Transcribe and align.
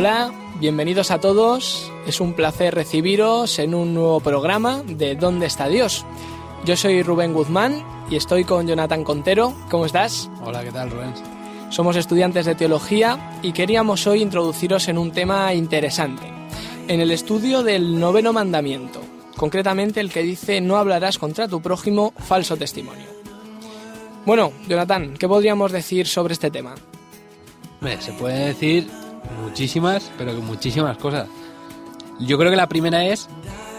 Hola, 0.00 0.32
bienvenidos 0.60 1.10
a 1.10 1.18
todos. 1.18 1.90
Es 2.06 2.20
un 2.20 2.32
placer 2.34 2.72
recibiros 2.72 3.58
en 3.58 3.74
un 3.74 3.94
nuevo 3.94 4.20
programa 4.20 4.80
de 4.84 5.16
¿Dónde 5.16 5.46
está 5.46 5.66
Dios? 5.66 6.06
Yo 6.64 6.76
soy 6.76 7.02
Rubén 7.02 7.34
Guzmán 7.34 7.84
y 8.08 8.14
estoy 8.14 8.44
con 8.44 8.68
Jonathan 8.68 9.02
Contero. 9.02 9.52
¿Cómo 9.68 9.86
estás? 9.86 10.30
Hola, 10.44 10.62
¿qué 10.62 10.70
tal, 10.70 10.92
Rubén? 10.92 11.12
Somos 11.70 11.96
estudiantes 11.96 12.46
de 12.46 12.54
teología 12.54 13.40
y 13.42 13.50
queríamos 13.50 14.06
hoy 14.06 14.22
introduciros 14.22 14.86
en 14.86 14.98
un 14.98 15.10
tema 15.10 15.52
interesante, 15.52 16.30
en 16.86 17.00
el 17.00 17.10
estudio 17.10 17.64
del 17.64 17.98
noveno 17.98 18.32
mandamiento, 18.32 19.00
concretamente 19.36 19.98
el 19.98 20.12
que 20.12 20.22
dice 20.22 20.60
no 20.60 20.76
hablarás 20.76 21.18
contra 21.18 21.48
tu 21.48 21.60
prójimo 21.60 22.12
falso 22.16 22.56
testimonio. 22.56 23.08
Bueno, 24.24 24.52
Jonathan, 24.68 25.14
¿qué 25.18 25.26
podríamos 25.26 25.72
decir 25.72 26.06
sobre 26.06 26.34
este 26.34 26.52
tema? 26.52 26.76
Se 27.98 28.12
puede 28.12 28.46
decir 28.46 28.88
muchísimas, 29.48 30.10
pero 30.18 30.34
que 30.34 30.40
muchísimas 30.40 30.98
cosas. 30.98 31.28
Yo 32.20 32.36
creo 32.38 32.50
que 32.50 32.56
la 32.56 32.68
primera 32.68 33.06
es 33.06 33.28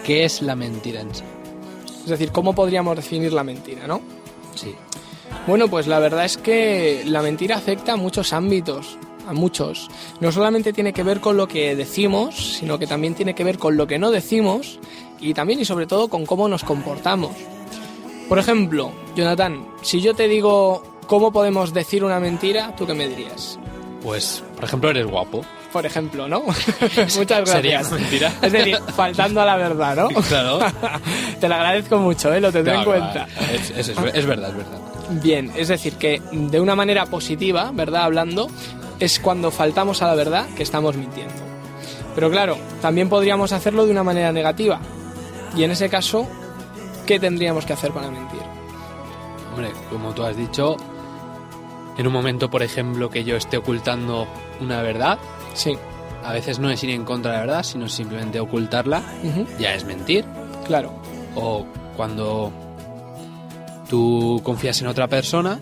¿qué 0.03 0.25
es 0.25 0.41
la 0.41 0.55
mentira 0.55 1.01
en 1.01 1.13
sí? 1.13 1.23
Es 2.03 2.09
decir, 2.09 2.31
¿cómo 2.31 2.53
podríamos 2.53 2.95
definir 2.95 3.33
la 3.33 3.43
mentira, 3.43 3.85
no? 3.85 4.01
Sí. 4.55 4.73
Bueno, 5.45 5.67
pues 5.67 5.87
la 5.87 5.99
verdad 5.99 6.25
es 6.25 6.37
que 6.37 7.03
la 7.05 7.21
mentira 7.21 7.57
afecta 7.57 7.93
a 7.93 7.97
muchos 7.97 8.33
ámbitos, 8.33 8.97
a 9.27 9.33
muchos. 9.33 9.89
No 10.19 10.31
solamente 10.31 10.73
tiene 10.73 10.93
que 10.93 11.03
ver 11.03 11.19
con 11.19 11.37
lo 11.37 11.47
que 11.47 11.75
decimos, 11.75 12.57
sino 12.57 12.79
que 12.79 12.87
también 12.87 13.13
tiene 13.13 13.35
que 13.35 13.43
ver 13.43 13.59
con 13.59 13.77
lo 13.77 13.85
que 13.85 13.99
no 13.99 14.09
decimos 14.09 14.79
y 15.19 15.33
también 15.33 15.59
y 15.59 15.65
sobre 15.65 15.85
todo 15.85 16.07
con 16.07 16.25
cómo 16.25 16.47
nos 16.47 16.63
comportamos. 16.63 17.31
Por 18.27 18.39
ejemplo, 18.39 18.91
Jonathan, 19.15 19.67
si 19.81 20.01
yo 20.01 20.15
te 20.15 20.27
digo 20.27 20.83
cómo 21.07 21.31
podemos 21.31 21.73
decir 21.73 22.03
una 22.03 22.19
mentira, 22.19 22.75
¿tú 22.75 22.87
qué 22.87 22.93
me 22.93 23.07
dirías? 23.07 23.59
Pues, 24.01 24.43
por 24.55 24.63
ejemplo, 24.63 24.89
eres 24.89 25.05
guapo. 25.05 25.41
Por 25.71 25.85
ejemplo, 25.85 26.27
¿no? 26.27 26.41
Muchas 27.17 27.49
gracias. 27.49 27.91
Mentira. 27.91 28.31
Es 28.41 28.51
decir, 28.51 28.77
faltando 28.95 29.41
a 29.41 29.45
la 29.45 29.55
verdad, 29.55 29.95
¿no? 29.95 30.07
Claro. 30.27 30.59
Te 31.39 31.47
lo 31.47 31.55
agradezco 31.55 31.97
mucho, 31.99 32.33
¿eh? 32.33 32.41
Lo 32.41 32.51
tendré 32.51 32.75
en 32.75 32.83
cuenta. 32.83 33.27
Es, 33.53 33.69
es- 33.71 33.89
es- 33.89 33.97
es 34.13 34.25
verdad, 34.25 34.49
es 34.49 34.57
verdad. 34.57 34.79
Bien, 35.21 35.51
es 35.55 35.67
decir, 35.67 35.93
que 35.93 36.21
de 36.31 36.59
una 36.59 36.75
manera 36.75 37.05
positiva, 37.05 37.71
¿verdad? 37.73 38.03
Hablando, 38.03 38.47
es 38.99 39.19
cuando 39.19 39.51
faltamos 39.51 40.01
a 40.01 40.07
la 40.07 40.15
verdad 40.15 40.45
que 40.55 40.63
estamos 40.63 40.95
mintiendo. 40.95 41.33
Pero 42.15 42.29
claro, 42.31 42.57
también 42.81 43.07
podríamos 43.09 43.51
hacerlo 43.51 43.85
de 43.85 43.91
una 43.91 44.03
manera 44.03 44.31
negativa. 44.31 44.79
Y 45.55 45.63
en 45.63 45.71
ese 45.71 45.89
caso, 45.89 46.27
¿qué 47.05 47.19
tendríamos 47.19 47.65
que 47.65 47.73
hacer 47.73 47.91
para 47.91 48.09
mentir? 48.11 48.39
Hombre, 49.51 49.71
como 49.89 50.13
tú 50.13 50.23
has 50.23 50.35
dicho, 50.37 50.77
en 51.97 52.05
un 52.07 52.13
momento, 52.13 52.49
por 52.49 52.61
ejemplo, 52.63 53.09
que 53.09 53.23
yo 53.23 53.35
esté 53.35 53.57
ocultando 53.57 54.27
una 54.61 54.81
verdad, 54.81 55.17
Sí, 55.59 55.77
a 56.23 56.31
veces 56.31 56.57
no 56.57 56.69
es 56.69 56.81
ir 56.85 56.91
en 56.91 57.03
contra 57.03 57.31
de 57.31 57.37
la 57.37 57.45
verdad, 57.45 57.63
sino 57.63 57.89
simplemente 57.89 58.39
ocultarla, 58.39 59.03
ya 59.59 59.75
es 59.75 59.83
mentir. 59.83 60.23
claro, 60.65 60.93
O 61.35 61.65
cuando 61.97 62.49
tú 63.89 64.39
confías 64.41 64.79
en 64.81 64.87
otra 64.87 65.09
persona, 65.09 65.59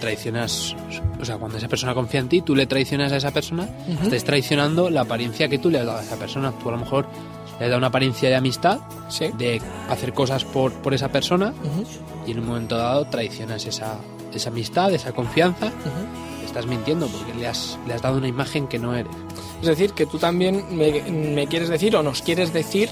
traicionas, 0.00 0.76
o 1.20 1.24
sea, 1.24 1.36
cuando 1.38 1.58
esa 1.58 1.66
persona 1.66 1.94
confía 1.94 2.20
en 2.20 2.28
ti, 2.28 2.42
tú 2.42 2.54
le 2.54 2.66
traicionas 2.66 3.10
a 3.10 3.16
esa 3.16 3.32
persona, 3.32 3.68
estás 4.04 4.22
traicionando 4.22 4.88
la 4.88 5.00
apariencia 5.00 5.48
que 5.48 5.58
tú 5.58 5.68
le 5.68 5.80
has 5.80 5.86
dado 5.86 5.98
a 5.98 6.02
esa 6.02 6.16
persona. 6.16 6.52
Tú 6.52 6.68
a 6.68 6.72
lo 6.72 6.78
mejor 6.78 7.08
le 7.58 7.64
has 7.64 7.70
dado 7.70 7.78
una 7.78 7.88
apariencia 7.88 8.28
de 8.28 8.36
amistad, 8.36 8.78
sí. 9.08 9.30
de 9.36 9.60
hacer 9.88 10.12
cosas 10.12 10.44
por, 10.44 10.72
por 10.74 10.94
esa 10.94 11.08
persona, 11.08 11.52
y 12.24 12.30
en 12.30 12.38
un 12.38 12.46
momento 12.46 12.76
dado 12.76 13.06
traicionas 13.06 13.66
esa, 13.66 13.96
esa 14.32 14.50
amistad, 14.50 14.94
esa 14.94 15.10
confianza. 15.10 15.72
Estás 16.54 16.66
mintiendo 16.66 17.08
porque 17.08 17.34
le 17.34 17.46
has, 17.48 17.78
le 17.86 17.94
has 17.94 18.02
dado 18.02 18.18
una 18.18 18.28
imagen 18.28 18.68
que 18.68 18.78
no 18.78 18.94
eres. 18.94 19.12
Es 19.60 19.66
decir, 19.66 19.92
que 19.92 20.06
tú 20.06 20.18
también 20.18 20.64
me, 20.70 21.02
me 21.10 21.46
quieres 21.48 21.68
decir 21.68 21.96
o 21.96 22.02
nos 22.02 22.22
quieres 22.22 22.52
decir 22.52 22.90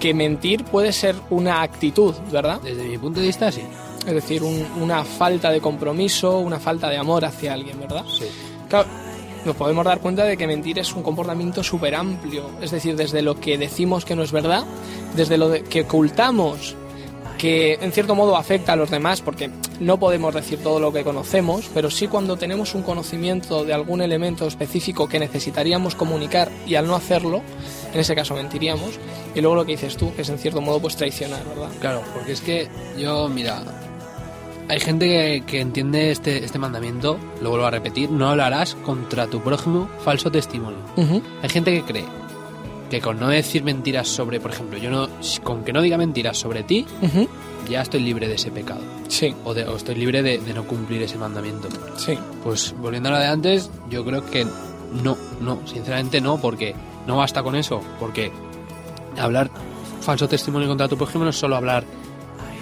que 0.00 0.12
mentir 0.14 0.64
puede 0.64 0.92
ser 0.92 1.14
una 1.30 1.62
actitud, 1.62 2.14
¿verdad? 2.32 2.60
Desde 2.62 2.82
mi 2.84 2.98
punto 2.98 3.20
de 3.20 3.26
vista, 3.26 3.52
sí. 3.52 3.62
Es 4.06 4.12
decir, 4.14 4.42
un- 4.42 4.66
una 4.80 5.04
falta 5.04 5.50
de 5.50 5.60
compromiso, 5.60 6.38
una 6.40 6.58
falta 6.58 6.90
de 6.90 6.96
amor 6.96 7.24
hacia 7.24 7.52
alguien, 7.54 7.78
¿verdad? 7.80 8.04
Sí. 8.18 8.24
Claro, 8.68 8.88
nos 9.44 9.54
podemos 9.56 9.84
dar 9.84 10.00
cuenta 10.00 10.24
de 10.24 10.36
que 10.36 10.46
mentir 10.46 10.78
es 10.78 10.92
un 10.94 11.02
comportamiento 11.02 11.62
súper 11.62 11.94
amplio, 11.94 12.50
es 12.60 12.70
decir, 12.72 12.96
desde 12.96 13.22
lo 13.22 13.38
que 13.38 13.56
decimos 13.58 14.04
que 14.04 14.16
no 14.16 14.22
es 14.22 14.32
verdad, 14.32 14.64
desde 15.14 15.38
lo 15.38 15.48
de- 15.50 15.62
que 15.62 15.82
ocultamos, 15.82 16.74
que 17.38 17.74
en 17.74 17.92
cierto 17.92 18.14
modo 18.14 18.36
afecta 18.36 18.72
a 18.72 18.76
los 18.76 18.90
demás, 18.90 19.20
porque 19.20 19.50
no 19.80 19.98
podemos 19.98 20.34
decir 20.34 20.62
todo 20.62 20.80
lo 20.80 20.92
que 20.92 21.04
conocemos, 21.04 21.70
pero 21.74 21.90
sí 21.90 22.08
cuando 22.08 22.36
tenemos 22.36 22.74
un 22.74 22.82
conocimiento 22.82 23.64
de 23.64 23.74
algún 23.74 24.02
elemento 24.02 24.46
específico 24.46 25.08
que 25.08 25.18
necesitaríamos 25.18 25.94
comunicar 25.94 26.50
y 26.66 26.76
al 26.76 26.86
no 26.86 26.94
hacerlo, 26.94 27.42
en 27.92 28.00
ese 28.00 28.14
caso 28.14 28.34
mentiríamos, 28.34 28.98
y 29.34 29.40
luego 29.40 29.56
lo 29.56 29.66
que 29.66 29.72
dices 29.72 29.96
tú, 29.96 30.14
que 30.14 30.22
es 30.22 30.28
en 30.28 30.38
cierto 30.38 30.60
modo 30.60 30.80
pues 30.80 30.96
traicionar, 30.96 31.44
¿verdad? 31.44 31.70
Claro, 31.80 32.02
porque 32.14 32.32
es 32.32 32.40
que 32.40 32.68
yo, 32.98 33.28
mira, 33.28 33.62
hay 34.68 34.80
gente 34.80 35.06
que, 35.06 35.42
que 35.46 35.60
entiende 35.60 36.10
este, 36.10 36.44
este 36.44 36.58
mandamiento, 36.58 37.18
lo 37.42 37.50
vuelvo 37.50 37.66
a 37.66 37.70
repetir, 37.70 38.10
no 38.10 38.30
hablarás 38.30 38.74
contra 38.76 39.26
tu 39.26 39.40
prójimo 39.40 39.88
falso 40.04 40.30
testimonio. 40.30 40.78
Hay 41.42 41.48
gente 41.48 41.72
que 41.72 41.82
cree 41.82 42.23
que 42.90 43.00
con 43.00 43.18
no 43.18 43.28
decir 43.28 43.64
mentiras 43.64 44.08
sobre, 44.08 44.40
por 44.40 44.50
ejemplo, 44.52 44.78
yo 44.78 44.90
no, 44.90 45.08
con 45.42 45.64
que 45.64 45.72
no 45.72 45.80
diga 45.82 45.96
mentiras 45.98 46.36
sobre 46.38 46.62
ti, 46.62 46.86
ya 47.68 47.80
estoy 47.82 48.00
libre 48.00 48.28
de 48.28 48.34
ese 48.34 48.50
pecado. 48.50 48.80
Sí, 49.08 49.34
O, 49.44 49.54
de, 49.54 49.64
o 49.64 49.76
estoy 49.76 49.94
libre 49.96 50.22
de, 50.22 50.38
de 50.38 50.54
no 50.54 50.64
cumplir 50.64 51.02
ese 51.02 51.16
mandamiento. 51.18 51.68
sí, 51.96 52.18
Pues 52.42 52.74
volviendo 52.78 53.08
a 53.08 53.12
lo 53.12 53.18
de 53.18 53.26
antes, 53.26 53.70
yo 53.90 54.04
creo 54.04 54.24
que 54.30 54.46
no, 55.02 55.16
no, 55.40 55.60
sinceramente 55.66 56.20
no, 56.20 56.38
porque 56.38 56.74
no 57.06 57.16
basta 57.16 57.42
con 57.42 57.54
eso, 57.56 57.80
porque 57.98 58.30
hablar 59.18 59.50
falso 60.00 60.28
testimonio 60.28 60.68
contra 60.68 60.86
tu 60.88 60.96
prójimo 60.96 61.24
no 61.24 61.30
es 61.30 61.36
solo 61.36 61.56
hablar 61.56 61.84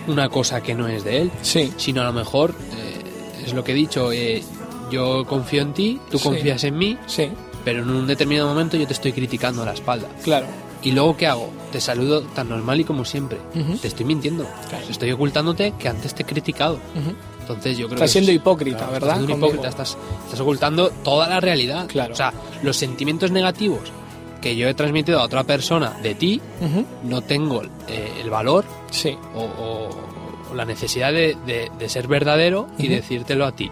una 0.06 0.28
cosa 0.28 0.60
que 0.62 0.74
no 0.74 0.88
es 0.88 1.04
de 1.04 1.22
él, 1.22 1.30
sí, 1.42 1.72
sino 1.76 2.00
a 2.02 2.04
lo 2.04 2.12
mejor, 2.12 2.54
eh, 2.76 3.42
es 3.46 3.52
lo 3.54 3.62
que 3.64 3.72
he 3.72 3.74
dicho, 3.74 4.10
eh, 4.12 4.42
yo 4.90 5.24
confío 5.26 5.62
en 5.62 5.72
ti, 5.72 6.00
tú 6.10 6.18
Sí. 6.18 6.24
confías 6.24 6.64
en 6.64 6.76
mí, 6.78 6.96
sí, 7.06 7.28
pero 7.64 7.82
en 7.82 7.90
un 7.90 8.06
determinado 8.06 8.48
momento 8.48 8.76
yo 8.76 8.86
te 8.86 8.92
estoy 8.92 9.12
criticando 9.12 9.62
a 9.62 9.66
la 9.66 9.72
espalda. 9.72 10.08
claro. 10.22 10.46
¿Y 10.84 10.90
luego 10.90 11.16
qué 11.16 11.28
hago? 11.28 11.48
Te 11.70 11.80
saludo 11.80 12.22
tan 12.22 12.48
normal 12.48 12.80
y 12.80 12.84
como 12.84 13.04
siempre. 13.04 13.38
Ujú. 13.54 13.76
Te 13.76 13.86
estoy 13.86 14.04
mintiendo. 14.04 14.44
Claro. 14.68 14.84
Estoy 14.90 15.12
ocultándote 15.12 15.74
que 15.78 15.88
antes 15.88 16.12
te 16.12 16.24
he 16.24 16.26
criticado. 16.26 16.74
ujú. 16.96 17.14
Entonces 17.40 17.78
yo 17.78 17.86
creo 17.86 17.94
Estás 17.98 18.08
que 18.10 18.12
siendo 18.14 18.30
es- 18.32 18.36
hipócrita, 18.38 18.78
Claro, 18.78 18.92
¿verdad? 18.92 19.08
Estás 19.10 19.26
siendo 19.26 19.36
hipócrita, 19.46 19.68
estás, 19.68 19.96
estás 20.24 20.40
ocultando 20.40 20.90
toda 21.04 21.28
la 21.28 21.38
realidad. 21.38 21.86
Claro. 21.86 22.14
O 22.14 22.16
sea, 22.16 22.32
los 22.64 22.76
sentimientos 22.76 23.30
negativos 23.30 23.92
que 24.40 24.56
yo 24.56 24.68
he 24.68 24.74
transmitido 24.74 25.20
a 25.20 25.22
otra 25.22 25.44
persona 25.44 25.90
de 26.02 26.16
ti, 26.16 26.40
Ujú, 26.60 26.84
no 27.04 27.20
tengo 27.22 27.62
eh, 27.86 28.14
el 28.20 28.28
valor 28.28 28.64
Sí, 28.90 29.16
o, 29.36 29.40
o- 29.40 30.50
o 30.50 30.54
la 30.56 30.64
necesidad 30.64 31.12
de, 31.12 31.36
de- 31.46 31.70
de 31.78 31.88
ser 31.88 32.08
verdadero 32.08 32.66
y 32.76 32.88
decírtelo 32.88 33.46
a 33.46 33.52
ti. 33.52 33.70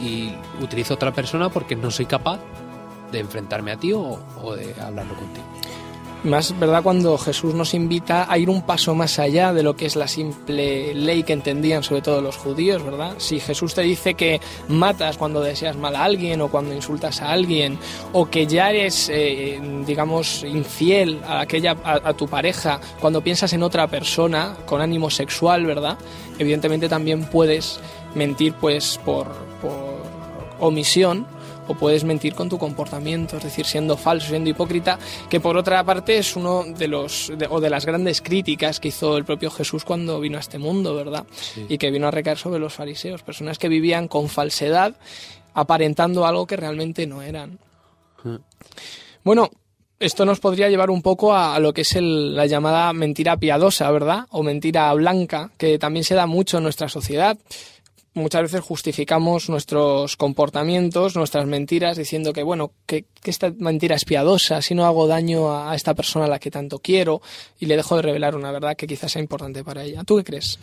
Y 0.00 0.32
utilizo 0.62 0.94
otra 0.94 1.12
persona 1.12 1.50
porque 1.50 1.76
no 1.76 1.90
soy 1.90 2.06
capaz 2.06 2.40
de 3.12 3.20
enfrentarme 3.20 3.72
a 3.72 3.76
ti 3.76 3.92
o, 3.92 4.18
o 4.42 4.54
de 4.54 4.74
hablarlo 4.80 5.14
contigo. 5.14 5.46
Más, 6.24 6.58
¿verdad? 6.58 6.82
Cuando 6.82 7.16
Jesús 7.18 7.54
nos 7.54 7.72
invita 7.72 8.26
a 8.28 8.36
ir 8.36 8.50
un 8.50 8.62
paso 8.62 8.96
más 8.96 9.20
allá 9.20 9.52
de 9.52 9.62
lo 9.62 9.76
que 9.76 9.86
es 9.86 9.94
la 9.94 10.08
simple 10.08 10.92
ley 10.92 11.22
que 11.22 11.32
entendían 11.32 11.84
sobre 11.84 12.02
todo 12.02 12.20
los 12.20 12.36
judíos, 12.36 12.82
¿verdad? 12.82 13.14
Si 13.18 13.38
Jesús 13.38 13.74
te 13.74 13.82
dice 13.82 14.14
que 14.14 14.40
matas 14.66 15.18
cuando 15.18 15.40
deseas 15.40 15.76
mal 15.76 15.94
a 15.94 16.02
alguien 16.02 16.40
o 16.40 16.48
cuando 16.48 16.74
insultas 16.74 17.22
a 17.22 17.30
alguien 17.30 17.78
o 18.12 18.28
que 18.28 18.46
ya 18.46 18.70
eres, 18.70 19.08
eh, 19.12 19.60
digamos, 19.86 20.42
infiel 20.42 21.20
a, 21.24 21.42
aquella, 21.42 21.76
a, 21.84 22.08
a 22.08 22.14
tu 22.14 22.26
pareja 22.26 22.80
cuando 23.00 23.20
piensas 23.22 23.52
en 23.52 23.62
otra 23.62 23.86
persona 23.86 24.56
con 24.64 24.80
ánimo 24.80 25.10
sexual, 25.10 25.64
¿verdad? 25.64 25.96
Evidentemente 26.40 26.88
también 26.88 27.26
puedes 27.26 27.78
mentir 28.16 28.54
pues 28.54 28.98
por, 29.04 29.28
por 29.62 30.02
omisión 30.58 31.35
o 31.68 31.74
puedes 31.74 32.04
mentir 32.04 32.34
con 32.34 32.48
tu 32.48 32.58
comportamiento, 32.58 33.36
es 33.36 33.44
decir, 33.44 33.66
siendo 33.66 33.96
falso, 33.96 34.28
siendo 34.28 34.50
hipócrita, 34.50 34.98
que 35.28 35.40
por 35.40 35.56
otra 35.56 35.82
parte 35.84 36.18
es 36.18 36.36
uno 36.36 36.64
de 36.64 36.88
los 36.88 37.32
de- 37.36 37.46
o 37.50 37.60
de 37.60 37.70
las 37.70 37.84
grandes 37.86 38.20
críticas 38.22 38.78
que 38.80 38.88
hizo 38.88 39.16
el 39.16 39.24
propio 39.24 39.50
Jesús 39.50 39.84
cuando 39.84 40.20
vino 40.20 40.36
a 40.36 40.40
este 40.40 40.58
mundo, 40.58 40.94
¿verdad? 40.94 41.24
Y 41.68 41.78
que 41.78 41.90
vino 41.90 42.08
a 42.08 42.10
recaer 42.10 42.38
sobre 42.38 42.60
los 42.60 42.72
fariseos, 42.74 43.22
personas 43.22 43.58
que 43.58 43.68
vivían 43.68 44.08
con 44.08 44.28
falsedad, 44.28 44.94
aparentando 45.54 46.26
algo 46.26 46.46
que 46.46 46.56
realmente 46.56 47.06
no 47.06 47.22
eran. 47.22 47.58
Bueno, 49.24 49.50
esto 49.98 50.24
nos 50.24 50.40
podría 50.40 50.68
llevar 50.68 50.90
un 50.90 51.00
poco 51.02 51.32
a, 51.32 51.54
a 51.54 51.58
lo 51.60 51.72
que 51.72 51.80
es 51.82 51.96
el- 51.96 52.36
la 52.36 52.46
llamada 52.46 52.92
mentira 52.92 53.36
piadosa, 53.36 53.90
¿verdad? 53.90 54.26
O 54.30 54.42
mentira 54.42 54.92
blanca, 54.94 55.50
que 55.58 55.78
también 55.78 56.04
se 56.04 56.14
da 56.14 56.26
mucho 56.26 56.58
en 56.58 56.64
nuestra 56.64 56.88
sociedad. 56.88 57.38
Muchas 58.16 58.40
veces 58.40 58.62
justificamos 58.62 59.50
nuestros 59.50 60.16
comportamientos, 60.16 61.16
nuestras 61.16 61.44
mentiras, 61.44 61.98
diciendo 61.98 62.32
que, 62.32 62.42
bueno, 62.42 62.72
que, 62.86 63.04
que 63.20 63.30
esta 63.30 63.52
mentira 63.58 63.94
es 63.94 64.06
piadosa, 64.06 64.62
si 64.62 64.74
no 64.74 64.86
hago 64.86 65.06
daño 65.06 65.54
a, 65.54 65.74
esta 65.74 65.92
persona 65.92 66.24
a 66.24 66.28
la 66.28 66.38
que 66.38 66.50
tanto 66.50 66.78
quiero 66.78 67.20
y 67.60 67.66
le 67.66 67.76
dejo 67.76 67.94
de 67.96 68.00
revelar 68.00 68.34
una 68.34 68.50
verdad 68.52 68.74
que 68.74 68.86
quizás 68.86 69.12
sea 69.12 69.20
importante 69.20 69.62
para 69.62 69.84
ella. 69.84 70.02
¿Tú 70.02 70.16
qué 70.16 70.24
crees? 70.24 70.58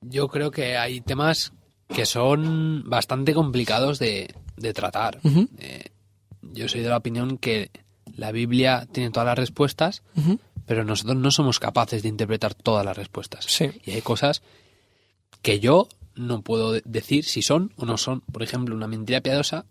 Yo 0.00 0.28
creo 0.28 0.52
que 0.52 0.76
hay 0.76 1.00
temas 1.00 1.52
que 1.92 2.06
son 2.06 2.88
bastante 2.88 3.34
complicados 3.34 3.98
de, 3.98 4.32
de 4.56 4.72
tratar. 4.72 5.18
Eh, 5.58 5.86
yo 6.40 6.68
soy 6.68 6.82
de 6.82 6.88
la 6.88 6.98
opinión 6.98 7.36
que 7.36 7.72
la 8.16 8.30
Biblia 8.30 8.86
tiene 8.92 9.10
todas 9.10 9.26
las 9.26 9.38
respuestas, 9.38 10.04
pero 10.66 10.84
nosotros 10.84 11.16
no 11.16 11.32
somos 11.32 11.58
capaces 11.58 12.04
de 12.04 12.10
interpretar 12.10 12.54
todas 12.54 12.86
las 12.86 12.96
respuestas. 12.96 13.44
Sí. 13.48 13.72
Y 13.84 13.90
hay 13.90 14.02
cosas 14.02 14.42
que 15.42 15.58
yo 15.58 15.88
no 16.16 16.42
puedo 16.42 16.72
de- 16.72 16.82
decir 16.84 17.24
si 17.24 17.42
son 17.42 17.72
o 17.76 17.84
no 17.86 17.96
son. 17.98 18.20
Por 18.20 18.42
ejemplo, 18.42 18.74
una 18.74 18.86
mentira 18.86 19.20
piadosa, 19.20 19.66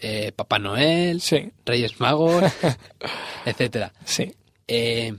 eh, 0.00 0.32
Papá 0.34 0.58
Noel, 0.58 1.20
Sí, 1.20 1.50
Reyes 1.64 2.00
Magos, 2.00 2.42
etcétera. 3.44 3.92
sí. 4.04 4.32
Eh, 4.66 5.14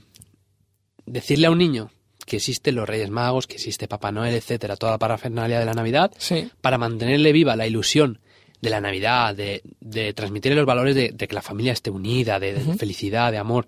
decirle 1.06 1.48
a 1.48 1.52
un 1.52 1.60
niño 1.60 1.92
que 2.26 2.38
existen 2.38 2.74
los 2.76 2.90
Reyes 2.90 3.10
Magos, 3.12 3.46
que 3.46 3.56
existe 3.56 3.88
Papá 3.88 4.12
Noel, 4.12 4.34
etcétera, 4.34 4.76
toda 4.76 4.94
la 4.94 4.98
parafernalia 4.98 5.60
de 5.60 5.66
la 5.66 5.74
Navidad, 5.74 6.12
Sí, 6.18 6.50
para 6.62 6.78
mantenerle 6.80 7.32
viva 7.32 7.56
la 7.56 7.68
ilusión 7.68 8.20
de 8.62 8.70
la 8.72 8.82
Navidad, 8.82 9.36
de, 9.36 9.62
de 9.80 10.14
transmitirle 10.14 10.56
los 10.56 10.66
valores 10.66 10.96
de, 10.96 11.12
de 11.14 11.28
que 11.28 11.36
la 11.36 11.44
familia 11.44 11.74
esté 11.74 11.92
unida, 11.92 12.40
de, 12.40 12.54
de 12.56 12.74
felicidad, 12.76 13.32
de 13.32 13.38
amor. 13.38 13.68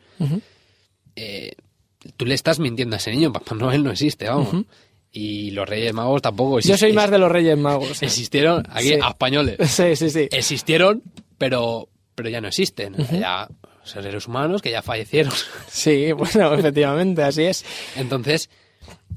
Eh, 1.15 1.51
tú 2.15 2.25
le 2.25 2.33
estás 2.33 2.57
mintiendo 2.60 2.95
a 2.95 2.98
ese 2.98 3.12
niño, 3.12 3.31
Papá 3.31 3.53
Noel 3.53 3.83
no 3.83 3.92
existe, 3.92 4.27
vamos. 4.27 4.65
Y 5.12 5.51
los 5.51 5.68
Reyes 5.68 5.94
Magos 5.94 6.21
tampoco 6.21 6.59
yo 6.59 6.77
soy 6.77 6.94
más 6.94 7.09
de 7.09 7.18
los 7.18 7.31
Reyes 7.31 7.57
Magos. 7.57 8.01
Existieron, 8.04 8.63
aquí 8.69 8.89
Sí. 8.89 9.00
a 9.01 9.09
españoles, 9.09 9.57
Sí, 9.69 9.95
sí, 9.95 10.09
sí. 10.09 10.27
existieron, 10.31 11.01
pero, 11.38 11.89
pero 12.15 12.30
ya 12.30 12.42
no 12.42 12.48
existen. 12.50 12.95
Ya 13.19 13.48
son 13.83 14.04
seres 14.04 14.27
humanos 14.27 14.62
que 14.62 14.69
ya 14.71 14.81
fallecieron. 14.81 15.33
Sí, 15.69 16.12
bueno, 16.12 16.54
efectivamente, 16.54 17.24
así 17.24 17.44
es. 17.44 17.65
Entonces, 17.95 18.50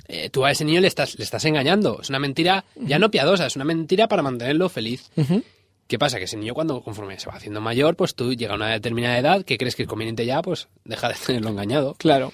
eh, 0.09 0.31
tú 0.31 0.45
a 0.45 0.51
ese 0.53 0.65
niño 0.65 0.81
le 0.81 0.89
estás, 0.89 1.19
le 1.19 1.25
estás 1.25 1.45
engañando. 1.45 1.99
Es 2.01 2.09
una 2.09 2.19
mentira 2.19 2.65
ya 2.77 2.99
no 2.99 3.11
piadosa, 3.11 3.47
es 3.47 3.57
una 3.57 3.65
mentira 3.65 4.09
para 4.09 4.23
mantenerlo 4.23 4.69
feliz. 4.69 5.11
Ujú. 5.17 5.43
¿Qué 5.87 5.99
pasa? 5.99 6.19
Que 6.19 6.25
ese 6.25 6.37
niño 6.37 6.55
cuando 6.55 6.81
conforme 6.83 7.19
se 7.19 7.29
va 7.29 7.35
haciendo 7.35 7.61
mayor, 7.61 7.97
pues 7.97 8.15
tú 8.15 8.33
llega 8.33 8.53
a 8.53 8.57
una 8.57 8.69
determinada 8.71 9.19
edad 9.19 9.45
que 9.45 9.59
crees 9.59 9.75
que 9.75 9.83
es 9.83 9.89
conveniente 9.89 10.25
ya, 10.25 10.41
pues 10.41 10.69
deja 10.85 11.09
de 11.09 11.15
tenerlo 11.27 11.51
engañado. 11.51 11.95
Claro. 11.99 12.33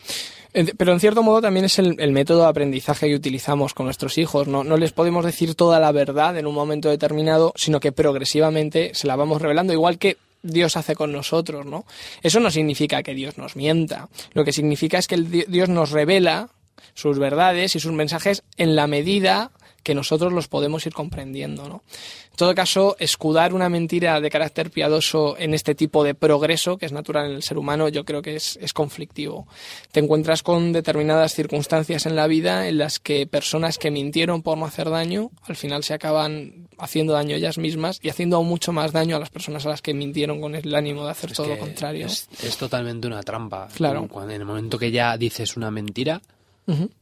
Pero 0.53 0.93
en 0.93 1.01
cierto 1.01 1.23
modo 1.23 1.43
también 1.43 1.65
es 1.67 1.79
el, 1.79 2.13
método 2.13 2.43
de 2.43 2.49
aprendizaje 2.49 3.09
que 3.09 3.15
utilizamos 3.15 3.75
con 3.75 3.87
nuestros 3.87 4.17
hijos. 4.19 4.49
¿no? 4.49 4.65
no 4.65 4.77
les 4.77 4.93
podemos 4.93 5.25
decir 5.25 5.55
toda 5.55 5.81
la 5.81 5.93
verdad 5.93 6.37
en 6.39 6.47
un 6.47 6.55
momento 6.55 6.89
determinado, 6.89 7.53
sino 7.57 7.81
que 7.81 7.93
progresivamente 7.93 8.93
se 8.95 9.07
la 9.07 9.17
vamos 9.17 9.43
revelando, 9.43 9.73
igual 9.73 9.99
que 9.99 10.17
Dios 10.43 10.77
hace 10.77 10.95
con 10.95 11.13
nosotros. 11.13 11.67
¿no? 11.67 11.85
Eso 12.23 12.41
no 12.41 12.51
significa 12.51 13.03
que 13.03 13.15
Dios 13.15 13.37
nos 13.39 13.57
mienta. 13.57 14.09
Lo 14.33 14.45
que 14.45 14.53
significa 14.53 14.99
es 14.99 15.07
que 15.09 15.15
el 15.17 15.31
Di- 15.31 15.45
Dios 15.49 15.69
nos 15.69 15.91
revela 15.91 16.49
sus 16.95 17.19
verdades 17.19 17.77
y 17.77 17.81
sus 17.81 17.93
mensajes 17.93 18.43
en 18.57 18.75
la 18.77 18.87
medida 18.87 19.51
que 19.87 19.95
nosotros 19.95 20.33
los 20.33 20.49
podemos 20.49 20.85
ir 20.85 20.93
comprendiendo, 20.93 21.69
¿no? 21.69 21.85
En 22.33 22.37
todo 22.37 22.57
caso, 22.57 22.97
escudar 22.99 23.55
una 23.55 23.69
mentira 23.69 24.21
de 24.21 24.31
carácter 24.31 24.73
piadoso 24.73 25.37
en 25.39 25.55
este 25.55 25.77
tipo 25.77 26.03
de 26.03 26.17
progreso, 26.17 26.77
que 26.77 26.87
es 26.87 26.93
natural 26.93 27.31
en 27.31 27.37
el 27.37 27.45
ser 27.45 27.57
humano, 27.57 27.89
yo 27.89 28.05
creo 28.05 28.21
que 28.21 28.35
es, 28.35 28.59
es 28.61 28.73
conflictivo. 28.73 29.47
Te 29.93 30.01
encuentras 30.01 30.43
con 30.43 30.73
determinadas 30.73 31.35
circunstancias 31.35 32.05
en 32.05 32.17
la 32.17 32.27
vida 32.27 32.67
en 32.67 32.79
las 32.79 32.99
que 32.99 33.29
personas 33.29 33.79
que 33.79 33.93
mintieron 33.93 34.43
por 34.43 34.59
no 34.59 34.67
hacer 34.67 34.91
daño, 34.91 35.31
al 35.43 35.55
final 35.55 35.85
se 35.85 35.95
acaban 35.95 36.67
haciendo 36.79 37.13
daño 37.13 37.37
ellas 37.37 37.57
mismas 37.57 38.01
y 38.03 38.09
haciendo 38.09 38.39
aún 38.39 38.49
mucho 38.49 38.73
más 38.73 38.91
daño 38.91 39.15
a 39.15 39.21
las 39.21 39.31
personas 39.31 39.67
a 39.67 39.69
las 39.69 39.83
que 39.83 39.95
mintieron 39.95 40.41
con 40.41 40.57
el 40.57 40.75
ánimo 40.75 41.05
de 41.05 41.13
hacer 41.13 41.31
Es 41.31 41.37
todo 41.37 41.47
lo 41.47 41.59
contrario. 41.61 42.07
Es, 42.07 42.29
es 42.43 42.57
totalmente 42.57 43.07
una 43.07 43.23
trampa. 43.23 43.69
Claro. 43.73 44.09
Cuando, 44.09 44.35
en 44.35 44.41
el 44.41 44.47
momento 44.49 44.81
que 44.81 44.91
ya 44.91 45.17
dices 45.17 45.57
una 45.57 45.71
mentira, 45.71 46.21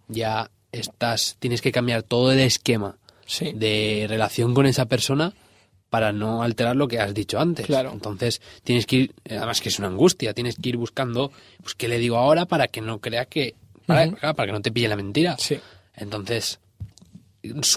ya 0.06 0.50
estás, 0.78 1.36
tienes 1.38 1.60
que 1.62 1.72
cambiar 1.72 2.02
todo 2.02 2.32
el 2.32 2.40
esquema 2.40 2.96
Sí, 3.26 3.52
de 3.54 4.04
relación 4.08 4.52
con 4.54 4.66
esa 4.66 4.84
persona 4.84 5.32
para 5.88 6.12
no 6.12 6.42
alterar 6.42 6.76
lo 6.76 6.88
que 6.88 6.98
has 6.98 7.14
dicho 7.14 7.38
antes. 7.40 7.66
Claro. 7.66 7.90
Entonces 7.92 8.42
tienes 8.64 8.84
que 8.84 8.96
ir, 8.96 9.14
además 9.30 9.60
que 9.60 9.68
es 9.70 9.78
una 9.78 9.88
angustia, 9.88 10.34
tienes 10.34 10.56
que 10.56 10.68
ir 10.68 10.76
buscando, 10.76 11.32
pues 11.62 11.74
qué 11.74 11.88
le 11.88 11.98
digo 11.98 12.16
ahora 12.16 12.46
para 12.46 12.68
que 12.68 12.80
no 12.80 13.00
crea 13.00 13.24
que, 13.26 13.54
para 13.86 14.10
que 14.10 14.52
no 14.52 14.60
te 14.60 14.72
pille 14.72 14.88
la 14.88 14.96
mentira. 14.96 15.36
sí, 15.38 15.58
Entonces, 15.94 16.58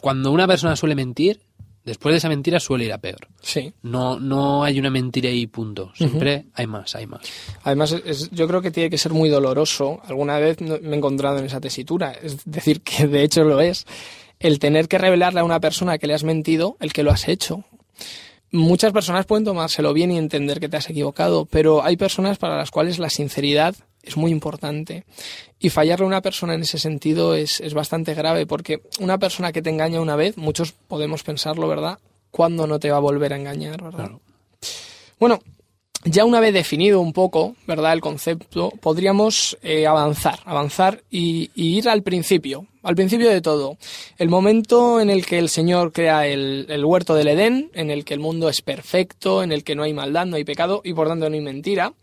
cuando 0.01 0.31
una 0.31 0.47
persona 0.47 0.75
suele 0.75 0.95
mentir, 0.95 1.41
después 1.87 2.13
de 2.13 2.17
esa 2.17 2.29
mentira 2.29 2.59
suele 2.59 2.85
ir 2.85 2.93
a 2.93 2.99
peor. 2.99 3.27
sí. 3.41 3.73
No, 3.81 4.19
no 4.19 4.63
hay 4.63 4.77
una 4.79 4.91
mentira 4.91 5.29
y 5.31 5.47
punto. 5.47 5.91
Siempre 5.95 6.45
hay 6.53 6.67
más, 6.67 6.95
hay 6.95 7.07
más. 7.07 7.21
Además, 7.63 7.93
es- 8.05 8.29
yo 8.29 8.47
creo 8.47 8.61
que 8.61 8.69
tiene 8.69 8.91
que 8.91 8.97
ser 8.99 9.13
muy 9.13 9.29
doloroso. 9.29 9.99
Alguna 10.05 10.37
vez 10.37 10.61
me 10.61 10.75
he 10.75 10.95
encontrado 10.95 11.39
en 11.39 11.45
esa 11.45 11.59
tesitura. 11.59 12.11
Es 12.11 12.37
decir, 12.45 12.81
que 12.81 13.07
de 13.07 13.23
hecho 13.23 13.43
lo 13.43 13.59
es. 13.59 13.85
El 14.39 14.59
tener 14.59 14.87
que 14.87 14.99
revelarle 14.99 15.39
a 15.39 15.43
una 15.43 15.59
persona 15.59 15.97
que 15.97 16.05
le 16.05 16.13
has 16.13 16.23
mentido 16.23 16.77
el 16.79 16.93
que 16.93 17.01
lo 17.01 17.09
has 17.11 17.27
hecho. 17.27 17.63
Muchas 18.51 18.93
personas 18.93 19.25
pueden 19.25 19.43
tomárselo 19.45 19.93
bien 19.93 20.11
y 20.11 20.17
entender 20.17 20.59
que 20.59 20.69
te 20.69 20.77
has 20.77 20.89
equivocado, 20.89 21.45
pero 21.45 21.83
hay 21.83 21.97
personas 21.97 22.37
para 22.37 22.55
las 22.55 22.71
cuales 22.71 22.97
la 22.99 23.09
sinceridad 23.09 23.75
es 24.07 24.17
muy 24.17 24.31
importante. 24.31 25.03
Y 25.59 25.69
fallarle 25.69 26.05
a 26.05 26.07
una 26.07 26.21
persona 26.21 26.53
en 26.53 26.61
ese 26.61 26.79
sentido 26.79 27.35
es, 27.35 27.59
es 27.59 27.73
bastante 27.73 28.13
grave, 28.13 28.45
porque 28.45 28.81
una 28.99 29.17
persona 29.17 29.51
que 29.51 29.61
te 29.61 29.69
engaña 29.69 30.01
una 30.01 30.15
vez, 30.15 30.37
muchos 30.37 30.71
podemos 30.71 31.23
pensarlo, 31.23 31.67
¿verdad? 31.67 31.99
¿Cuándo 32.31 32.67
no 32.67 32.79
te 32.79 32.91
va 32.91 32.97
a 32.97 33.01
volver 33.01 33.33
a 33.33 33.37
engañar, 33.37 33.81
verdad? 33.81 34.05
Claro. 34.05 34.21
Bueno, 35.19 35.39
ya 36.03 36.25
una 36.25 36.39
vez 36.39 36.53
definido 36.53 37.01
un 37.01 37.13
poco, 37.13 37.55
¿verdad? 37.65 37.93
El 37.93 38.01
concepto, 38.01 38.71
podríamos 38.81 39.57
eh, 39.61 39.87
avanzar, 39.87 40.39
avanzar 40.45 41.03
y, 41.09 41.51
ir 41.55 41.89
al 41.89 42.03
principio, 42.03 42.65
al 42.83 42.95
principio 42.95 43.29
de 43.29 43.41
todo. 43.41 43.77
El 44.17 44.29
momento 44.29 45.01
en 45.01 45.09
el 45.09 45.25
que 45.25 45.39
el 45.39 45.49
Señor 45.49 45.91
crea 45.91 46.27
el, 46.27 46.67
el 46.69 46.85
huerto 46.85 47.15
del 47.15 47.27
Edén, 47.27 47.71
en 47.73 47.91
el 47.91 48.05
que 48.05 48.13
el 48.13 48.19
mundo 48.19 48.49
es 48.49 48.61
perfecto, 48.61 49.43
en 49.43 49.51
el 49.51 49.63
que 49.63 49.75
no 49.75 49.83
hay 49.83 49.93
maldad, 49.93 50.25
no 50.25 50.35
hay 50.35 50.43
pecado 50.43 50.81
y 50.83 50.93
por 50.93 51.07
tanto 51.07 51.29
no 51.29 51.35
hay 51.35 51.41
mentira. 51.41 51.93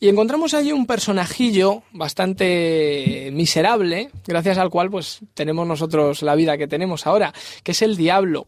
Y 0.00 0.08
encontramos 0.08 0.54
allí 0.54 0.72
un 0.72 0.86
personajillo 0.86 1.82
bastante 1.92 3.30
miserable, 3.32 4.10
gracias 4.26 4.58
al 4.58 4.70
cual 4.70 4.90
pues 4.90 5.20
tenemos 5.34 5.66
nosotros 5.66 6.22
la 6.22 6.34
vida 6.34 6.56
que 6.56 6.66
tenemos 6.66 7.06
ahora, 7.06 7.34
que 7.62 7.72
es 7.72 7.82
el 7.82 7.96
diablo. 7.96 8.46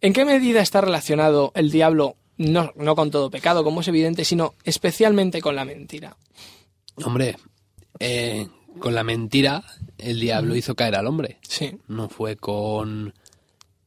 ¿En 0.00 0.12
qué 0.12 0.24
medida 0.24 0.60
está 0.60 0.80
relacionado 0.80 1.52
el 1.54 1.70
diablo, 1.70 2.16
no, 2.36 2.72
no 2.76 2.94
con 2.96 3.10
todo 3.10 3.30
pecado, 3.30 3.64
como 3.64 3.80
es 3.80 3.88
evidente, 3.88 4.24
sino 4.24 4.54
especialmente 4.64 5.40
con 5.40 5.54
la 5.56 5.64
mentira? 5.64 6.16
Hombre, 7.04 7.36
eh, 7.98 8.48
con 8.78 8.94
la 8.94 9.04
mentira 9.04 9.64
el 9.98 10.20
diablo 10.20 10.56
hizo 10.56 10.74
caer 10.74 10.96
al 10.96 11.06
hombre. 11.06 11.38
Sí, 11.48 11.76
No 11.88 12.08
fue 12.08 12.36
con... 12.36 13.14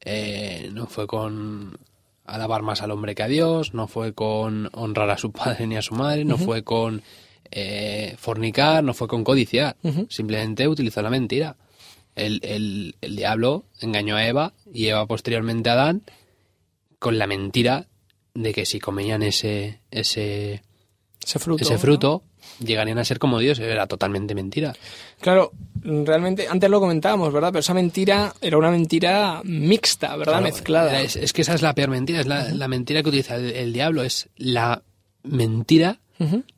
eh, 0.01 0.70
no 0.74 0.88
fue 0.88 1.08
con 1.08 1.77
alabar 2.25 2.62
más 2.62 2.82
al 2.82 2.92
hombre 2.92 3.16
que 3.16 3.24
a 3.24 3.27
Dios, 3.27 3.74
no 3.74 3.88
fue 3.88 4.13
con 4.13 4.70
honrar 4.74 5.10
a 5.10 5.18
su 5.18 5.32
padre 5.32 5.68
ni 5.68 5.75
a 5.77 5.82
su 5.82 5.96
madre, 5.96 6.25
no 6.25 6.38
fue 6.38 6.63
con 6.63 7.01
eh, 7.51 8.16
fornicar, 8.18 8.84
no 8.84 8.94
fue 8.94 9.08
con 9.08 9.24
codiciar. 9.24 9.77
Simplemente 10.10 10.68
utilizó 10.68 11.01
la 11.01 11.10
mentira. 11.10 11.56
El, 12.16 12.39
el- 12.44 12.96
el 13.01 13.16
diablo 13.16 13.63
engañó 13.80 14.16
a 14.16 14.25
Eva 14.27 14.54
y 14.74 14.88
Eva 14.88 15.06
posteriormente 15.06 15.70
a 15.70 15.74
Adán 15.74 16.01
con 17.00 17.18
la 17.18 17.27
mentira 17.27 17.88
de 18.38 18.53
que 18.53 18.65
si 18.65 18.79
comían 18.79 19.24
ese, 19.24 19.79
ese, 19.89 20.62
ese 21.25 21.39
fruto. 21.39 21.63
ese 21.63 21.74
¿no? 21.74 21.79
fruto 21.79 22.24
llegarían 22.60 23.00
a 23.00 23.06
ser 23.06 23.17
como 23.17 23.39
Dios. 23.39 23.58
Era 23.60 23.88
totalmente 23.88 24.36
mentira. 24.36 24.75
Claro, 25.20 25.51
realmente, 25.82 26.48
antes 26.48 26.70
lo 26.70 26.79
comentábamos, 26.79 27.34
¿verdad? 27.34 27.50
Pero 27.50 27.62
esa 27.62 27.74
mentira 27.74 28.34
era 28.39 28.58
una 28.58 28.70
mentira 28.70 29.41
mixta, 29.44 30.15
¿verdad? 30.15 30.34
Claro, 30.34 30.44
Mezclada. 30.44 31.01
Es, 31.01 31.15
es 31.15 31.34
que 31.34 31.41
esa 31.41 31.56
es 31.56 31.63
la 31.63 31.74
peor 31.74 31.89
mentira, 31.89 32.20
es 32.20 32.27
la, 32.27 32.53
la 32.53 32.67
mentira 32.67 33.01
que 33.01 33.10
utiliza 33.10 33.36
el, 33.36 33.51
el 33.51 33.74
diablo, 33.74 34.03
es 34.03 34.29
la 34.38 34.84
mentira 35.24 36.00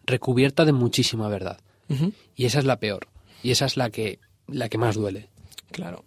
recubierta 0.06 0.66
de 0.66 0.74
muchísima 0.74 1.30
verdad. 1.30 1.60
Y 2.36 2.46
esa 2.46 2.60
es 2.60 2.66
la 2.66 2.78
peor. 2.78 3.08
Y 3.42 3.52
esa 3.52 3.66
es 3.66 3.78
la 3.78 3.90
que, 3.90 4.20
la 4.48 4.70
que 4.70 4.78
más 4.78 4.96
duele. 4.96 5.30
Claro. 5.72 6.04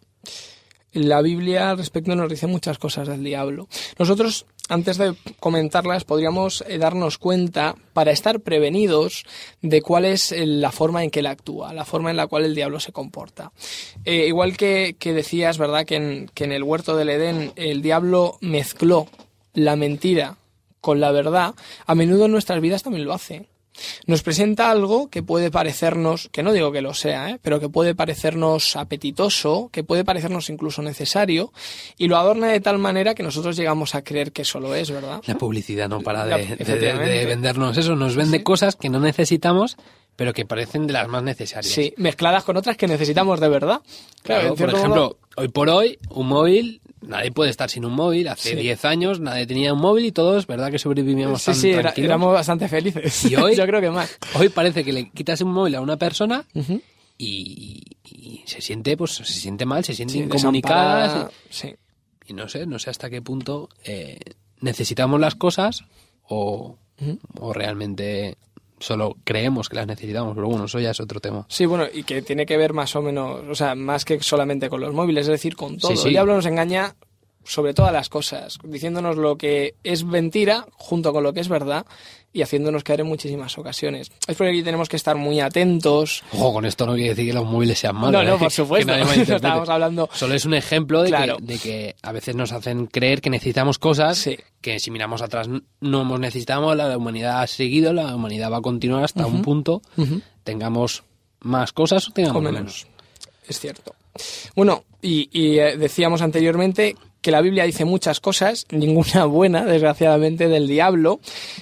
La 0.92 1.22
Biblia 1.22 1.70
al 1.70 1.78
respecto 1.78 2.14
nos 2.14 2.28
dice 2.28 2.46
muchas 2.46 2.78
cosas 2.78 3.08
del 3.08 3.24
diablo. 3.24 3.66
Nosotros 3.98 4.46
antes 4.68 4.96
de 4.96 5.14
comentarlas, 5.40 6.04
podríamos 6.04 6.64
eh, 6.66 6.78
darnos 6.78 7.18
cuenta, 7.18 7.74
para 7.92 8.10
estar 8.10 8.40
prevenidos, 8.40 9.24
de 9.60 9.82
cuál 9.82 10.04
es 10.04 10.32
eh, 10.32 10.46
la 10.46 10.72
forma 10.72 11.04
en 11.04 11.10
que 11.10 11.20
él 11.20 11.26
actúa, 11.26 11.72
la 11.74 11.84
forma 11.84 12.10
en 12.10 12.16
la 12.16 12.26
cual 12.26 12.44
el 12.44 12.54
diablo 12.54 12.80
se 12.80 12.92
comporta. 12.92 13.52
Eh, 14.04 14.26
igual 14.28 14.56
que, 14.56 14.96
que 14.98 15.12
decías, 15.12 15.58
¿verdad?, 15.58 15.84
que 15.84 15.96
en, 15.96 16.30
que 16.34 16.44
en 16.44 16.52
el 16.52 16.62
huerto 16.62 16.96
del 16.96 17.10
Edén 17.10 17.52
el 17.56 17.82
diablo 17.82 18.38
mezcló 18.40 19.08
la 19.52 19.76
mentira 19.76 20.36
con 20.80 21.00
la 21.00 21.12
verdad, 21.12 21.54
a 21.86 21.94
menudo 21.94 22.24
en 22.24 22.32
nuestras 22.32 22.60
vidas 22.60 22.82
también 22.82 23.04
lo 23.04 23.12
hace 23.12 23.51
nos 24.06 24.22
presenta 24.22 24.70
algo 24.70 25.08
que 25.08 25.22
puede 25.22 25.50
parecernos, 25.50 26.28
que 26.32 26.42
no 26.42 26.52
digo 26.52 26.72
que 26.72 26.82
lo 26.82 26.94
sea, 26.94 27.30
¿eh? 27.30 27.38
pero 27.42 27.60
que 27.60 27.68
puede 27.68 27.94
parecernos 27.94 28.76
apetitoso, 28.76 29.70
que 29.72 29.84
puede 29.84 30.04
parecernos 30.04 30.50
incluso 30.50 30.82
necesario, 30.82 31.52
y 31.96 32.08
lo 32.08 32.16
adorna 32.16 32.48
de 32.48 32.60
tal 32.60 32.78
manera 32.78 33.14
que 33.14 33.22
nosotros 33.22 33.56
llegamos 33.56 33.94
a 33.94 34.02
creer 34.02 34.32
que 34.32 34.42
eso 34.42 34.60
lo 34.60 34.74
es, 34.74 34.90
¿verdad? 34.90 35.22
La 35.26 35.36
publicidad 35.36 35.88
no 35.88 36.00
para 36.00 36.24
de, 36.26 37.26
vendernos 37.26 37.76
eso, 37.76 37.96
nos 37.96 38.16
vende 38.16 38.42
cosas 38.42 38.76
que 38.76 38.88
no 38.88 39.00
necesitamos, 39.00 39.76
pero 40.16 40.32
que 40.32 40.44
parecen 40.44 40.86
de 40.86 40.92
las 40.92 41.08
más 41.08 41.22
necesarias. 41.22 41.72
Sí, 41.72 41.94
mezcladas 41.96 42.44
con 42.44 42.56
otras 42.56 42.76
que 42.76 42.86
necesitamos 42.86 43.40
de 43.40 43.48
verdad. 43.48 43.80
Claro, 44.22 44.54
por 44.54 44.70
ejemplo, 44.74 45.18
hoy 45.36 45.48
por 45.48 45.68
hoy, 45.68 45.98
un 46.10 46.28
móvil 46.28 46.82
nadie 47.02 47.32
puede 47.32 47.50
estar 47.50 47.70
sin 47.70 47.84
un 47.84 47.92
móvil. 47.92 48.28
Hace 48.28 48.56
10 48.56 48.84
años 48.84 49.20
nadie 49.20 49.46
tenía 49.46 49.72
un 49.72 49.80
móvil 49.80 50.06
y 50.06 50.12
todos, 50.12 50.46
¿verdad? 50.46 50.70
Que 50.70 50.78
sobrevivíamos 50.78 51.42
sí, 51.42 51.46
tan 51.46 51.94
sí, 51.94 52.02
éramos 52.02 52.32
bastante 52.32 52.68
felices. 52.68 53.24
Y 53.30 53.36
hoy, 53.36 53.54
yo 53.56 53.66
creo 53.66 53.80
que 53.80 53.90
más. 53.90 54.18
Hoy 54.34 54.48
parece 54.48 54.84
que 54.84 54.92
le 54.92 55.10
quitas 55.10 55.40
un 55.40 55.52
móvil 55.52 55.74
a 55.74 55.80
una 55.80 55.96
persona 55.96 56.44
y, 57.18 57.82
se 58.46 58.60
siente, 58.60 58.96
pues, 58.96 59.12
se 59.12 59.24
siente 59.24 59.66
mal, 59.66 59.84
se 59.84 59.94
siente 59.94 60.18
incomunicada. 60.18 61.30
Sí. 61.50 61.74
Y 62.26 62.34
no 62.34 62.48
sé, 62.48 62.66
no 62.66 62.78
sé 62.78 62.90
hasta 62.90 63.10
qué 63.10 63.20
punto 63.20 63.68
eh, 63.84 64.18
necesitamos 64.60 65.20
las 65.20 65.34
cosas 65.34 65.84
o, 66.28 66.76
o 67.38 67.52
realmente 67.52 68.36
solo 68.82 69.16
creemos 69.24 69.68
que 69.68 69.76
las 69.76 69.86
necesitamos, 69.86 70.34
pero 70.34 70.48
bueno, 70.48 70.64
eso 70.64 70.80
ya 70.80 70.90
es 70.90 71.00
otro 71.00 71.20
tema. 71.20 71.46
Sí, 71.48 71.66
bueno, 71.66 71.86
y 71.92 72.02
que 72.02 72.22
tiene 72.22 72.46
que 72.46 72.56
ver 72.56 72.72
más 72.72 72.94
o 72.96 73.02
menos, 73.02 73.40
o 73.48 73.54
sea, 73.54 73.74
más 73.74 74.04
que 74.04 74.20
solamente 74.20 74.68
con 74.68 74.80
los 74.80 74.92
móviles, 74.92 75.26
es 75.26 75.32
decir, 75.32 75.56
con 75.56 75.78
todo. 75.78 75.92
El 75.92 76.10
diablo 76.10 76.34
nos 76.34 76.46
engaña 76.46 76.94
sobre 77.44 77.74
todas 77.74 77.92
las 77.92 78.08
cosas, 78.08 78.58
diciéndonos 78.64 79.16
lo 79.16 79.36
que 79.36 79.74
es 79.84 80.04
mentira 80.04 80.66
junto 80.76 81.12
con 81.12 81.22
lo 81.22 81.32
que 81.32 81.40
es 81.40 81.48
verdad 81.48 81.86
y 82.32 82.42
haciéndonos 82.42 82.82
caer 82.82 83.00
en 83.00 83.06
muchísimas 83.06 83.58
ocasiones. 83.58 84.10
Es 84.26 84.36
por 84.36 84.46
aquí 84.46 84.62
tenemos 84.62 84.88
que 84.88 84.96
estar 84.96 85.16
muy 85.16 85.40
atentos. 85.40 86.24
Ojo, 86.32 86.54
con 86.54 86.64
esto 86.64 86.86
no 86.86 86.94
quiere 86.94 87.10
decir 87.10 87.26
que 87.26 87.32
los 87.32 87.44
móviles 87.44 87.78
sean 87.78 87.96
malos. 87.96 88.12
No, 88.12 88.22
no, 88.22 88.36
¿eh? 88.36 88.38
por 88.38 88.50
supuesto. 88.50 88.92
Estamos 88.94 89.68
hablando. 89.68 90.08
Solo 90.12 90.34
es 90.34 90.44
un 90.44 90.54
ejemplo 90.54 91.02
de, 91.02 91.10
que, 91.10 91.36
de, 91.40 91.58
que, 91.58 91.96
a 92.02 92.12
veces 92.12 92.34
nos 92.34 92.52
hacen 92.52 92.86
creer 92.86 93.20
que 93.20 93.30
necesitamos 93.30 93.78
cosas 93.78 94.28
que 94.60 94.80
si 94.80 94.90
miramos 94.90 95.22
atrás 95.22 95.48
no 95.80 96.00
hemos 96.00 96.20
necesitado, 96.20 96.74
la 96.74 96.96
humanidad 96.96 97.42
ha 97.42 97.46
seguido, 97.46 97.92
la 97.92 98.14
humanidad 98.14 98.50
va 98.50 98.58
a 98.58 98.62
continuar 98.62 99.04
hasta 99.04 99.26
un 99.26 99.42
punto, 99.42 99.82
tengamos 100.44 101.02
más 101.40 101.72
cosas 101.72 102.08
o 102.08 102.12
tengamos 102.12 102.42
menos. 102.42 102.86
Es 103.46 103.58
cierto. 103.58 103.94
Bueno, 104.54 104.84
y, 105.00 105.28
y 105.32 105.58
eh, 105.58 105.76
decíamos 105.76 106.22
anteriormente 106.22 106.96
que 107.22 107.30
la 107.30 107.40
Biblia 107.40 107.64
dice 107.64 107.84
muchas 107.84 108.20
cosas, 108.20 108.66
ninguna 108.70 109.24
buena, 109.24 109.64
desgraciadamente, 109.64 110.48
del 110.48 110.66
diablo, 110.66 111.20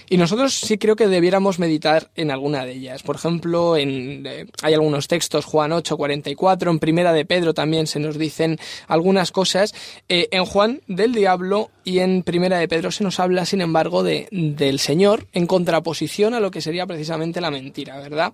y 0.09 0.17
nosotros 0.17 0.55
sí 0.55 0.79
creo 0.79 0.97
que 0.97 1.07
debiéramos 1.07 1.59
meditar 1.59 2.11
en 2.17 2.31
alguna 2.31 2.64
de 2.64 2.73
ellas. 2.73 3.02
Por 3.02 3.17
ejemplo, 3.17 3.76
en, 3.76 4.26
eh, 4.26 4.47
hay 4.62 4.75
algunos 4.75 5.07
textos, 5.07 5.45
Juan 5.45 5.73
8, 5.73 5.97
44, 5.97 6.71
en 6.71 6.79
Primera 6.79 7.12
de 7.12 7.25
Pedro 7.25 7.55
también 7.55 7.87
se 7.87 8.00
nos 8.00 8.19
dicen 8.19 8.59
algunas 8.88 9.31
cosas. 9.31 9.75
Eh, 10.09 10.29
en 10.33 10.45
Juan 10.45 10.81
del 10.88 11.12
diablo 11.12 11.71
y 11.85 12.00
en 12.00 12.23
Primera 12.23 12.59
de 12.59 12.67
Pedro 12.67 12.90
se 12.90 13.05
nos 13.05 13.21
habla, 13.21 13.45
sin 13.45 13.61
embargo, 13.61 14.02
de, 14.02 14.29
del 14.31 14.79
Señor 14.79 15.26
en 15.33 15.47
contraposición 15.47 16.35
a 16.35 16.40
lo 16.40 16.50
que 16.50 16.62
sería 16.62 16.87
precisamente 16.87 17.40
la 17.40 17.50
mentira, 17.50 17.99
¿verdad? 17.99 18.33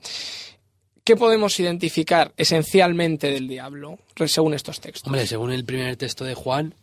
¿Qué 1.04 1.14
podemos 1.14 1.58
identificar 1.60 2.32
esencialmente 2.36 3.30
del 3.30 3.46
diablo, 3.46 3.98
según 4.26 4.54
estos 4.54 4.80
textos? 4.80 5.06
Hombre, 5.06 5.26
según 5.26 5.52
el 5.52 5.64
primer 5.64 5.96
texto 5.96 6.24
de 6.24 6.34
Juan, 6.34 6.74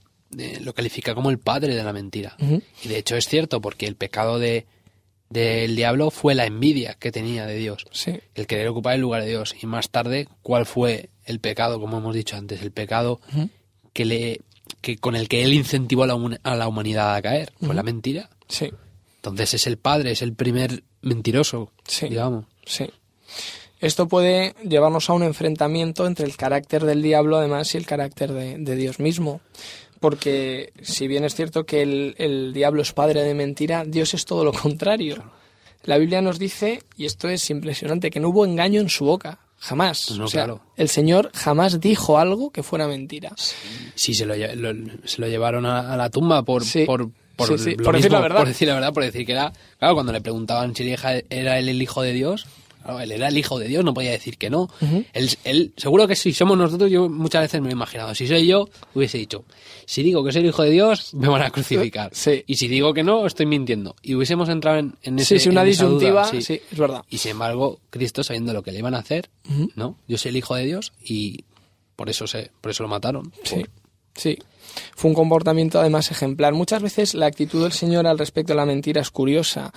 lo 0.61 0.73
califica 0.73 1.15
como 1.15 1.29
el 1.29 1.39
padre 1.39 1.75
de 1.75 1.83
la 1.83 1.93
mentira. 1.93 2.35
Y 2.83 2.87
de 2.87 2.97
hecho 2.97 3.15
es 3.15 3.27
cierto, 3.27 3.61
porque 3.61 3.87
el 3.87 3.95
pecado 3.95 4.39
de 4.39 4.65
del 5.33 5.75
diablo 5.75 6.11
fue 6.11 6.35
la 6.35 6.45
envidia 6.45 6.93
que 6.93 7.11
tenía 7.11 7.47
de 7.47 7.55
Dios. 7.55 7.85
El 8.35 8.45
querer 8.45 8.67
ocupar 8.67 8.95
el 8.95 9.01
lugar 9.01 9.23
de 9.23 9.29
Dios. 9.29 9.55
Y 9.59 9.65
más 9.65 9.89
tarde, 9.89 10.27
¿cuál 10.43 10.65
fue 10.65 11.09
el 11.25 11.39
pecado, 11.39 11.79
como 11.79 11.97
hemos 11.97 12.13
dicho 12.13 12.37
antes? 12.37 12.61
El 12.61 12.71
pecado 12.71 13.19
que 13.93 14.05
le 14.05 14.41
que 14.81 14.97
con 14.97 15.15
el 15.15 15.27
que 15.27 15.43
él 15.43 15.53
incentivó 15.53 16.03
a 16.03 16.07
la, 16.07 16.39
a 16.43 16.55
la 16.55 16.67
humanidad 16.67 17.15
a 17.15 17.21
caer. 17.21 17.51
Fue 17.59 17.73
la 17.73 17.83
mentira. 17.83 18.29
Sí. 18.47 18.71
Entonces 19.15 19.53
es 19.55 19.67
el 19.67 19.77
padre, 19.77 20.11
es 20.11 20.21
el 20.21 20.33
primer 20.33 20.83
mentiroso, 21.01 21.71
digamos. 22.01 22.45
Sí. 22.65 22.89
Esto 23.79 24.07
puede 24.07 24.55
llevarnos 24.63 25.09
a 25.09 25.13
un 25.13 25.23
enfrentamiento 25.23 26.05
entre 26.05 26.25
el 26.25 26.37
carácter 26.37 26.85
del 26.85 27.01
diablo, 27.01 27.37
además, 27.37 27.73
y 27.73 27.77
el 27.77 27.85
carácter 27.85 28.31
de, 28.31 28.57
de 28.57 28.75
Dios 28.75 28.99
mismo 28.99 29.41
porque 30.03 30.73
si 30.81 31.07
bien 31.07 31.23
es 31.23 31.33
cierto 31.33 31.65
que 31.65 31.81
el, 31.81 32.51
diablo 32.53 32.81
es 32.81 32.91
padre 32.91 33.23
de 33.23 33.33
mentira, 33.33 33.85
Dios 33.85 34.13
es 34.13 34.25
todo 34.25 34.43
lo 34.43 34.51
contrario. 34.51 35.23
La 35.85 35.97
Biblia 35.97 36.21
nos 36.21 36.39
dice, 36.39 36.83
y 36.97 37.05
esto 37.05 37.29
es 37.29 37.49
impresionante, 37.49 38.11
que 38.11 38.19
no 38.19 38.27
hubo 38.27 38.43
engaño 38.43 38.81
en 38.81 38.89
su 38.89 39.05
boca. 39.05 39.39
Jamás. 39.59 40.07
Pues 40.09 40.19
o 40.19 40.27
sea, 40.27 40.57
El 40.75 40.89
Señor 40.89 41.31
jamás 41.33 41.79
dijo 41.79 42.17
algo 42.17 42.51
que 42.51 42.63
fuera 42.63 42.85
mentira. 42.85 43.31
Sí, 43.95 44.13
se, 44.13 44.25
lo, 44.25 44.33
se, 44.33 45.21
lo, 45.21 45.27
llevaron 45.29 45.65
a, 45.65 45.95
la 45.95 46.09
tumba 46.09 46.43
por, 46.43 46.63
por, 46.85 47.09
por, 47.37 47.51
decir 47.57 48.11
la 48.11 48.19
verdad. 48.19 48.39
Por 48.39 48.47
decir 48.49 48.67
la 48.67 48.73
verdad, 48.73 48.93
por 48.93 49.03
decir 49.03 49.25
que 49.25 49.31
era... 49.31 49.53
Claro, 49.79 49.93
cuando 49.93 50.11
le 50.11 50.19
preguntaban 50.19 50.75
si 50.75 50.93
era 50.93 51.17
él 51.57 51.69
el 51.69 51.81
hijo 51.81 52.01
de 52.01 52.11
Dios, 52.11 52.45
él 53.01 53.11
era 53.11 53.27
el 53.27 53.37
hijo 53.37 53.59
de 53.59 53.67
Dios, 53.67 53.83
no 53.83 53.93
podía 53.93 54.11
decir 54.11 54.37
que 54.37 54.49
no. 54.49 54.69
él, 55.13 55.73
seguro 55.77 56.07
que 56.07 56.15
si 56.15 56.33
somos 56.33 56.57
nosotros, 56.57 56.89
yo 56.91 57.09
muchas 57.09 57.43
veces 57.43 57.61
me 57.61 57.69
he 57.69 57.71
imaginado, 57.71 58.13
si 58.15 58.27
soy 58.27 58.45
yo, 58.47 58.69
hubiese 58.93 59.17
dicho, 59.17 59.45
si 59.85 60.03
digo 60.03 60.23
que 60.23 60.31
soy 60.31 60.41
el 60.43 60.49
hijo 60.49 60.63
de 60.63 60.71
Dios, 60.71 61.13
me 61.13 61.27
van 61.27 61.41
a 61.41 61.49
crucificar. 61.51 62.11
Y 62.45 62.55
si 62.55 62.67
digo 62.67 62.93
que 62.93 63.03
no, 63.03 63.25
estoy 63.25 63.45
mintiendo. 63.45 63.95
Y 64.01 64.15
hubiésemos 64.15 64.49
entrado 64.49 64.77
en, 64.79 64.95
en 65.03 65.19
ese 65.19 65.39
Sí, 65.39 65.49
una 65.49 65.63
disyuntiva, 65.63 66.25
sí. 66.25 66.37
es 66.37 66.77
verdad. 66.77 67.03
Y 67.09 67.17
sin 67.19 67.31
embargo, 67.31 67.79
Cristo, 67.89 68.23
sabiendo 68.23 68.53
lo 68.53 68.63
que 68.63 68.71
le 68.71 68.79
iban 68.79 68.95
a 68.95 68.99
hacer, 68.99 69.29
¿no? 69.75 69.97
Yo 70.07 70.17
soy 70.17 70.29
el 70.29 70.37
hijo 70.37 70.55
de 70.55 70.65
Dios 70.65 70.93
y 71.03 71.45
por 71.95 72.09
eso, 72.09 72.27
se, 72.27 72.51
por 72.61 72.71
eso 72.71 72.83
lo 72.83 72.89
mataron. 72.89 73.31
Sí, 73.43 73.65
sí. 74.15 74.37
Fue 74.95 75.09
un 75.09 75.15
comportamiento 75.15 75.79
además 75.79 76.09
ejemplar. 76.09 76.53
Muchas 76.53 76.81
veces 76.81 77.13
la 77.13 77.27
actitud 77.27 77.61
del 77.61 77.73
Señor 77.73 78.07
al 78.07 78.17
respecto 78.17 78.53
de 78.53 78.57
la 78.57 78.65
mentira 78.65 79.01
es 79.01 79.11
curiosa. 79.11 79.71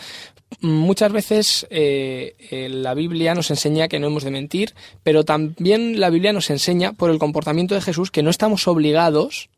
Muchas 0.60 1.12
veces 1.12 1.66
eh, 1.70 2.34
eh, 2.50 2.68
la 2.68 2.94
Biblia 2.94 3.34
nos 3.34 3.50
enseña 3.50 3.88
que 3.88 3.98
no 3.98 4.06
hemos 4.06 4.24
de 4.24 4.30
mentir, 4.30 4.74
pero 5.02 5.24
también 5.24 6.00
la 6.00 6.08
Biblia 6.08 6.32
nos 6.32 6.50
enseña 6.50 6.92
por 6.92 7.10
el 7.10 7.18
comportamiento 7.18 7.74
de 7.74 7.82
Jesús 7.82 8.10
que 8.10 8.22
no 8.22 8.30
estamos 8.30 8.66
obligados 8.68 9.50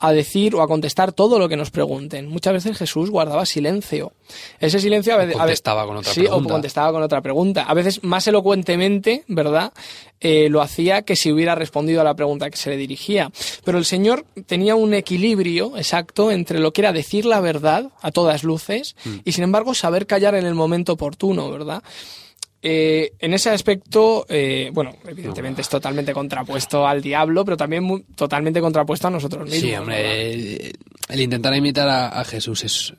a 0.00 0.12
decir 0.12 0.54
o 0.54 0.62
a 0.62 0.68
contestar 0.68 1.12
todo 1.12 1.38
lo 1.38 1.48
que 1.48 1.56
nos 1.56 1.70
pregunten. 1.70 2.28
Muchas 2.28 2.52
veces 2.52 2.78
Jesús 2.78 3.10
guardaba 3.10 3.44
silencio. 3.44 4.12
Ese 4.60 4.78
silencio 4.78 5.14
a 5.14 5.16
veces... 5.16 5.36
contestaba 5.36 5.86
con 5.86 5.96
otra 5.96 6.12
sí, 6.12 6.20
pregunta. 6.20 6.48
o 6.48 6.52
contestaba 6.52 6.92
con 6.92 7.02
otra 7.02 7.20
pregunta. 7.20 7.64
A 7.64 7.74
veces 7.74 8.04
más 8.04 8.26
elocuentemente, 8.28 9.24
¿verdad? 9.26 9.72
Eh, 10.20 10.48
lo 10.50 10.62
hacía 10.62 11.02
que 11.02 11.16
si 11.16 11.32
hubiera 11.32 11.56
respondido 11.56 12.00
a 12.00 12.04
la 12.04 12.14
pregunta 12.14 12.48
que 12.48 12.56
se 12.56 12.70
le 12.70 12.76
dirigía. 12.76 13.32
Pero 13.64 13.78
el 13.78 13.84
Señor 13.84 14.24
tenía 14.46 14.76
un 14.76 14.94
equilibrio 14.94 15.76
exacto 15.76 16.30
entre 16.30 16.60
lo 16.60 16.72
que 16.72 16.82
era 16.82 16.92
decir 16.92 17.24
la 17.24 17.40
verdad 17.40 17.90
a 18.00 18.12
todas 18.12 18.44
luces 18.44 18.94
mm. 19.04 19.16
y 19.24 19.32
sin 19.32 19.44
embargo 19.44 19.74
saber 19.74 20.06
callar 20.06 20.36
en 20.36 20.46
el 20.46 20.54
momento 20.54 20.92
oportuno, 20.92 21.50
¿verdad? 21.50 21.82
Eh, 22.60 23.12
en 23.20 23.34
ese 23.34 23.50
aspecto, 23.50 24.26
eh, 24.28 24.70
bueno, 24.72 24.96
evidentemente 25.06 25.62
es 25.62 25.68
totalmente 25.68 26.12
contrapuesto 26.12 26.86
al 26.86 27.00
diablo, 27.00 27.44
pero 27.44 27.56
también 27.56 28.04
totalmente 28.16 28.60
contrapuesto 28.60 29.06
a 29.06 29.10
nosotros 29.10 29.44
mismos. 29.44 29.60
Sí, 29.60 29.74
hombre, 29.74 30.72
el, 31.08 31.20
intentar 31.20 31.54
imitar 31.54 31.88
a, 31.88 32.24
Jesús 32.24 32.64
es, 32.64 32.94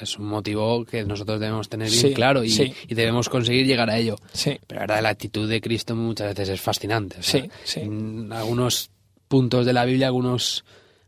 es, 0.00 0.18
un 0.18 0.26
motivo 0.26 0.84
que 0.84 1.02
nosotros 1.04 1.40
debemos 1.40 1.70
tener 1.70 1.90
bien 1.90 2.12
claro 2.12 2.44
y, 2.44 2.74
debemos 2.88 3.30
conseguir 3.30 3.66
llegar 3.66 3.88
a 3.88 3.96
ello. 3.96 4.16
Sí. 4.32 4.58
Pero 4.66 4.80
la 4.80 4.86
verdad, 4.86 5.02
la 5.02 5.08
actitud 5.10 5.48
de 5.48 5.62
Cristo 5.62 5.96
muchas 5.96 6.28
veces 6.28 6.50
es 6.50 6.60
fascinante. 6.60 7.16
sí, 7.20 7.48
En 7.76 8.30
algunos 8.34 8.90
puntos 9.28 9.64
de 9.64 9.72
la 9.72 9.86
Biblia, 9.86 10.08
algunos 10.08 10.64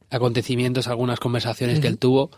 acontecimientos, 0.09 0.89
algunas 0.89 1.21
conversaciones 1.21 1.81
que 1.81 1.89
él 1.89 1.99
tuvo 1.99 2.31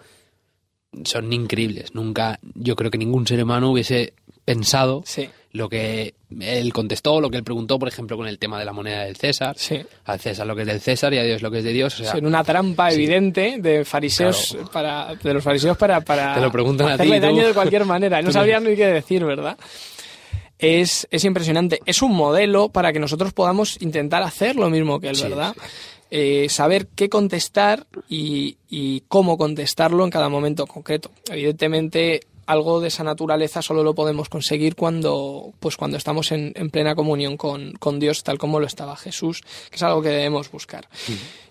son 1.05 1.33
increíbles. 1.33 1.95
Nunca, 1.95 2.39
yo 2.55 2.77
creo 2.77 2.91
que 2.91 2.99
ningún 2.99 3.27
ser 3.27 3.43
humano 3.43 3.71
hubiese 3.71 4.15
pensado 4.45 5.05
lo 5.53 5.69
que 5.69 6.15
él 6.41 6.73
contestó, 6.73 7.21
lo 7.21 7.31
que 7.31 7.37
él 7.37 7.45
preguntó, 7.45 7.79
por 7.79 7.89
ejemplo, 7.89 8.17
con 8.17 8.27
el 8.27 8.39
tema 8.39 8.59
de 8.59 8.65
la 8.65 8.73
moneda 8.73 9.05
del 9.05 9.17
César. 9.17 9.57
Al 10.05 10.21
César 10.21 10.47
lo 10.47 10.55
que 10.55 10.63
es 10.63 10.69
del 10.69 10.81
César 10.81 11.13
y 11.15 11.19
a 11.19 11.25
Dios 11.25 11.43
lo 11.43 11.51
que 11.51 11.59
es 11.59 11.65
de 11.65 11.73
Dios. 11.73 12.01
en 12.15 12.27
una 12.27 12.45
trampa 12.45 12.93
evidente 12.93 13.57
de 13.59 13.85
fariseos 13.85 14.57
para, 14.73 15.15
de 15.15 15.35
los 15.35 15.43
fariseos 15.43 15.77
para, 15.77 16.01
para 16.01 16.35
Te 16.35 16.41
lo 16.41 16.53
preguntan 16.53 16.89
hacerle 16.89 17.17
a 17.17 17.21
ti, 17.21 17.27
daño 17.27 17.47
de 17.47 17.55
cualquier 17.55 17.85
manera. 17.85 18.23
No 18.23 18.33
sabrían 18.33 18.65
ni 18.65 18.77
qué 18.77 18.87
decir, 18.87 19.25
¿verdad? 19.25 19.57
Es, 20.59 21.09
es 21.11 21.25
impresionante. 21.25 21.81
Es 21.87 22.03
un 22.03 22.13
modelo 22.13 22.69
para 22.69 22.93
que 22.93 22.99
nosotros 22.99 23.33
podamos 23.33 23.81
intentar 23.81 24.23
hacer 24.23 24.57
lo 24.57 24.69
mismo 24.69 25.01
que 25.01 25.09
él, 25.09 25.19
¿verdad? 25.23 25.55
Eh, 26.11 26.49
saber 26.49 26.89
qué 26.89 27.09
contestar 27.09 27.87
y, 28.09 28.57
y 28.69 29.03
cómo 29.09 29.39
contestarlo 29.39 30.05
en 30.05 30.11
cada 30.11 30.29
momento 30.29 30.67
concreto. 30.67 31.11
Evidentemente, 31.31 32.21
algo 32.51 32.81
de 32.81 32.89
esa 32.89 33.05
naturaleza 33.05 33.63
solo 33.63 33.85
lo 33.85 33.95
podemos 33.95 34.29
conseguir 34.29 34.75
cuando, 34.75 35.53
pues 35.61 35.77
cuando 35.77 35.97
estamos 35.97 36.33
en, 36.33 36.53
en 36.57 36.71
plena 36.71 36.97
comunión 36.97 37.37
con, 37.37 37.73
con, 37.73 38.01
Dios, 38.01 38.25
tal 38.25 38.39
como 38.39 38.59
lo 38.59 38.67
estaba 38.67 38.97
Jesús, 38.97 39.43
que 39.71 39.77
es 39.77 39.83
algo 39.83 40.03
que 40.03 40.09
debemos 40.09 40.51
buscar. 40.51 40.89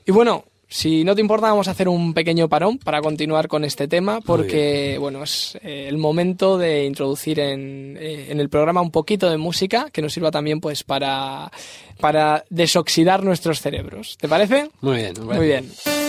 Y 0.06 0.12
bueno, 0.12 0.44
si 0.72 1.04
no 1.04 1.16
te 1.16 1.22
importa, 1.22 1.48
vamos 1.48 1.68
a 1.68 1.72
hacer 1.72 1.90
un 1.90 2.14
pequeño 2.14 2.48
parón 2.48 2.78
para 2.78 3.02
continuar 3.02 3.48
con 3.48 3.66
este 3.66 3.88
tema, 3.88 4.22
porque 4.22 4.98
bueno, 5.00 5.24
es 5.24 5.58
eh, 5.64 5.88
el 5.90 5.98
momento 5.98 6.60
de 6.60 6.86
introducir 6.86 7.40
en, 7.40 7.98
eh, 8.00 8.28
en, 8.30 8.40
el 8.40 8.50
programa 8.50 8.80
un 8.80 8.92
poquito 8.92 9.32
de 9.32 9.38
música 9.38 9.90
que 9.92 10.04
nos 10.04 10.14
sirva 10.14 10.30
también 10.30 10.60
pues 10.62 10.84
para, 10.84 11.52
para 12.00 12.46
desoxidar 12.52 13.24
nuestros 13.24 13.62
cerebros. 13.62 14.16
¿Te 14.20 14.28
parece? 14.28 14.70
Muy 14.82 14.98
bien, 14.98 15.14
muy 15.20 15.26
bien. 15.26 15.38
Muy 15.38 15.48
bien. 15.48 16.09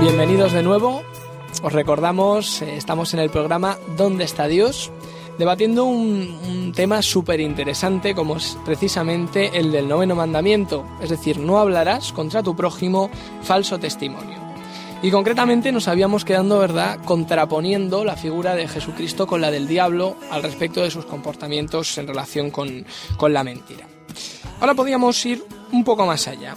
Bienvenidos 0.00 0.52
de 0.52 0.62
nuevo. 0.62 1.02
Os 1.60 1.72
recordamos, 1.72 2.62
eh, 2.62 2.76
estamos 2.76 3.14
en 3.14 3.20
el 3.20 3.30
programa 3.30 3.78
¿Dónde 3.96 4.22
está 4.22 4.46
Dios? 4.46 4.92
debatiendo 5.38 5.84
un, 5.84 6.72
tema 6.74 7.02
súper 7.02 7.40
interesante 7.40 8.14
como 8.14 8.36
es 8.36 8.56
precisamente 8.64 9.58
el 9.58 9.72
del 9.72 9.88
noveno 9.88 10.14
mandamiento, 10.14 10.84
es 11.00 11.10
decir, 11.10 11.38
no 11.38 11.58
hablarás 11.58 12.12
contra 12.12 12.42
tu 12.42 12.54
prójimo 12.54 13.10
falso 13.42 13.78
testimonio. 13.78 14.36
Y 15.02 15.10
concretamente 15.10 15.72
nos 15.72 15.88
habíamos 15.88 16.24
quedado, 16.24 16.60
¿verdad?, 16.60 17.00
contraponiendo 17.04 18.04
la 18.04 18.16
figura 18.16 18.54
de 18.54 18.68
Jesucristo 18.68 19.26
con 19.26 19.40
la 19.40 19.50
del 19.50 19.66
diablo 19.66 20.16
al 20.30 20.44
respecto 20.44 20.82
de 20.82 20.92
sus 20.92 21.06
comportamientos 21.06 21.98
en 21.98 22.06
relación 22.06 22.50
con, 22.50 22.84
con 23.16 23.32
la 23.32 23.42
mentira. 23.42 23.88
Ahora 24.60 24.74
podríamos 24.74 25.24
ir 25.26 25.44
un 25.72 25.82
poco 25.82 26.06
más 26.06 26.28
allá. 26.28 26.54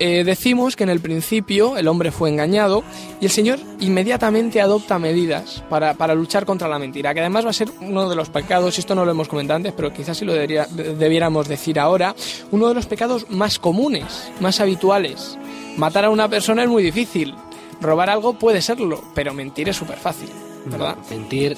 Eh, 0.00 0.24
decimos 0.24 0.74
que 0.74 0.82
en 0.82 0.90
el 0.90 1.00
principio 1.00 1.76
el 1.76 1.86
hombre 1.86 2.10
fue 2.10 2.28
engañado 2.28 2.82
y 3.20 3.26
el 3.26 3.30
Señor 3.30 3.60
inmediatamente 3.78 4.60
adopta 4.60 4.98
medidas 4.98 5.62
para, 5.68 5.94
para, 5.94 6.14
luchar 6.14 6.44
contra 6.44 6.68
la 6.68 6.80
mentira, 6.80 7.14
que 7.14 7.20
además 7.20 7.46
va 7.46 7.50
a 7.50 7.54
ser 7.54 7.70
uno 7.80 8.08
de 8.08 8.16
los 8.16 8.28
pecados, 8.28 8.78
esto 8.78 8.94
no 8.94 9.04
lo 9.04 9.12
hemos 9.12 9.28
comentado 9.28 9.56
antes, 9.56 9.72
pero 9.72 9.92
quizás 9.92 10.18
sí 10.18 10.24
lo 10.24 10.32
debería, 10.32 10.66
debiéramos 10.66 11.46
decir 11.46 11.78
ahora, 11.78 12.14
uno 12.50 12.68
de 12.68 12.74
los 12.74 12.86
pecados 12.86 13.30
más 13.30 13.58
comunes, 13.60 14.32
más 14.40 14.60
habituales. 14.60 15.38
Matar 15.76 16.06
a 16.06 16.10
una 16.10 16.28
persona 16.28 16.64
es 16.64 16.68
muy 16.68 16.82
difícil, 16.82 17.34
robar 17.80 18.10
algo 18.10 18.34
puede 18.34 18.62
serlo, 18.62 19.02
pero 19.14 19.32
mentir 19.32 19.68
es 19.68 19.76
súper 19.76 19.98
fácil, 19.98 20.30
¿verdad? 20.66 20.96
Mentir 21.08 21.56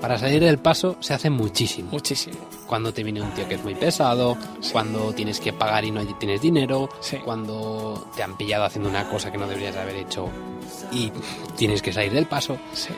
para 0.00 0.18
salir 0.18 0.42
del 0.42 0.58
paso 0.58 0.96
se 1.00 1.14
hace 1.14 1.30
muchísimo. 1.30 1.90
Muchísimo. 1.90 2.36
Cuando 2.66 2.92
te 2.92 3.02
viene 3.02 3.22
un 3.22 3.30
tío 3.32 3.48
que 3.48 3.54
es 3.54 3.64
muy 3.64 3.74
pesado, 3.74 4.36
sí. 4.60 4.70
cuando 4.72 5.12
tienes 5.12 5.40
que 5.40 5.52
pagar 5.52 5.84
y 5.84 5.90
no 5.90 6.04
tienes 6.16 6.40
dinero, 6.40 6.88
sí. 7.00 7.18
cuando 7.24 8.10
te 8.14 8.22
han 8.22 8.36
pillado 8.36 8.64
haciendo 8.64 8.88
una 8.88 9.08
cosa 9.08 9.30
que 9.30 9.38
no 9.38 9.46
deberías 9.46 9.76
haber 9.76 9.96
hecho 9.96 10.28
y 10.92 11.10
tienes 11.56 11.82
que 11.82 11.92
salir 11.92 12.12
del 12.12 12.26
paso. 12.26 12.58
Sí. 12.72 12.90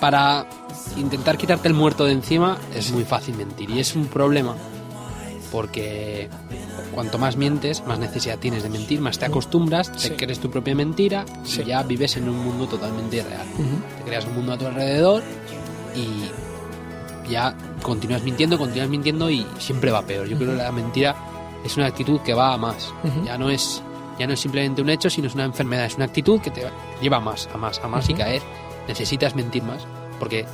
Para 0.00 0.46
intentar 0.96 1.36
quitarte 1.36 1.68
el 1.68 1.74
muerto 1.74 2.04
de 2.04 2.12
encima 2.12 2.58
es 2.74 2.90
muy 2.90 3.04
fácil 3.04 3.36
mentir 3.36 3.68
y 3.70 3.80
es 3.80 3.94
un 3.94 4.06
problema 4.06 4.56
porque 5.50 6.28
cuanto 6.94 7.18
más 7.18 7.36
mientes, 7.36 7.84
más 7.86 7.98
necesidad 7.98 8.38
tienes 8.38 8.62
de 8.62 8.70
mentir, 8.70 9.00
más 9.00 9.18
te 9.18 9.26
acostumbras, 9.26 9.92
te 9.92 10.16
crees 10.16 10.38
tu 10.38 10.50
propia 10.50 10.74
mentira 10.74 11.24
y 11.44 11.64
ya 11.64 11.82
vives 11.82 12.16
en 12.16 12.28
un 12.28 12.38
mundo 12.38 12.66
totalmente 12.66 13.18
irreal. 13.18 13.46
Te 13.98 14.04
creas 14.04 14.24
un 14.26 14.34
mundo 14.34 14.52
a 14.52 14.58
tu 14.58 14.66
alrededor 14.66 15.22
y 16.00 17.30
ya 17.30 17.54
continúas 17.82 18.22
mintiendo, 18.22 18.58
continúas 18.58 18.88
mintiendo 18.88 19.30
y 19.30 19.46
siempre 19.58 19.90
va 19.90 20.02
peor. 20.02 20.26
Yo 20.28 20.36
creo 20.36 20.50
que 20.50 20.56
la 20.62 20.72
mentira 20.72 21.14
es 21.64 21.76
una 21.76 21.86
actitud 21.86 22.20
que 22.20 22.34
va 22.34 22.54
a 22.54 22.56
más. 22.58 22.92
Ya 23.24 23.38
no 23.38 23.50
es 23.50 23.82
ya 24.18 24.26
no 24.26 24.34
es 24.34 24.40
simplemente 24.40 24.82
un 24.82 24.90
hecho, 24.90 25.08
sino 25.08 25.28
es 25.28 25.34
una 25.34 25.44
enfermedad, 25.46 25.86
es 25.86 25.94
una 25.96 26.04
actitud 26.04 26.40
que 26.42 26.50
te 26.50 26.62
lleva 27.00 27.16
a 27.16 27.20
más, 27.20 27.48
a 27.54 27.56
más, 27.56 27.78
a 27.82 27.88
más 27.88 28.06
y 28.08 28.12
Ujú. 28.12 28.20
caer. 28.20 28.42
Necesitas 28.86 29.34
mentir 29.34 29.62
más 29.62 29.86
porque 30.18 30.44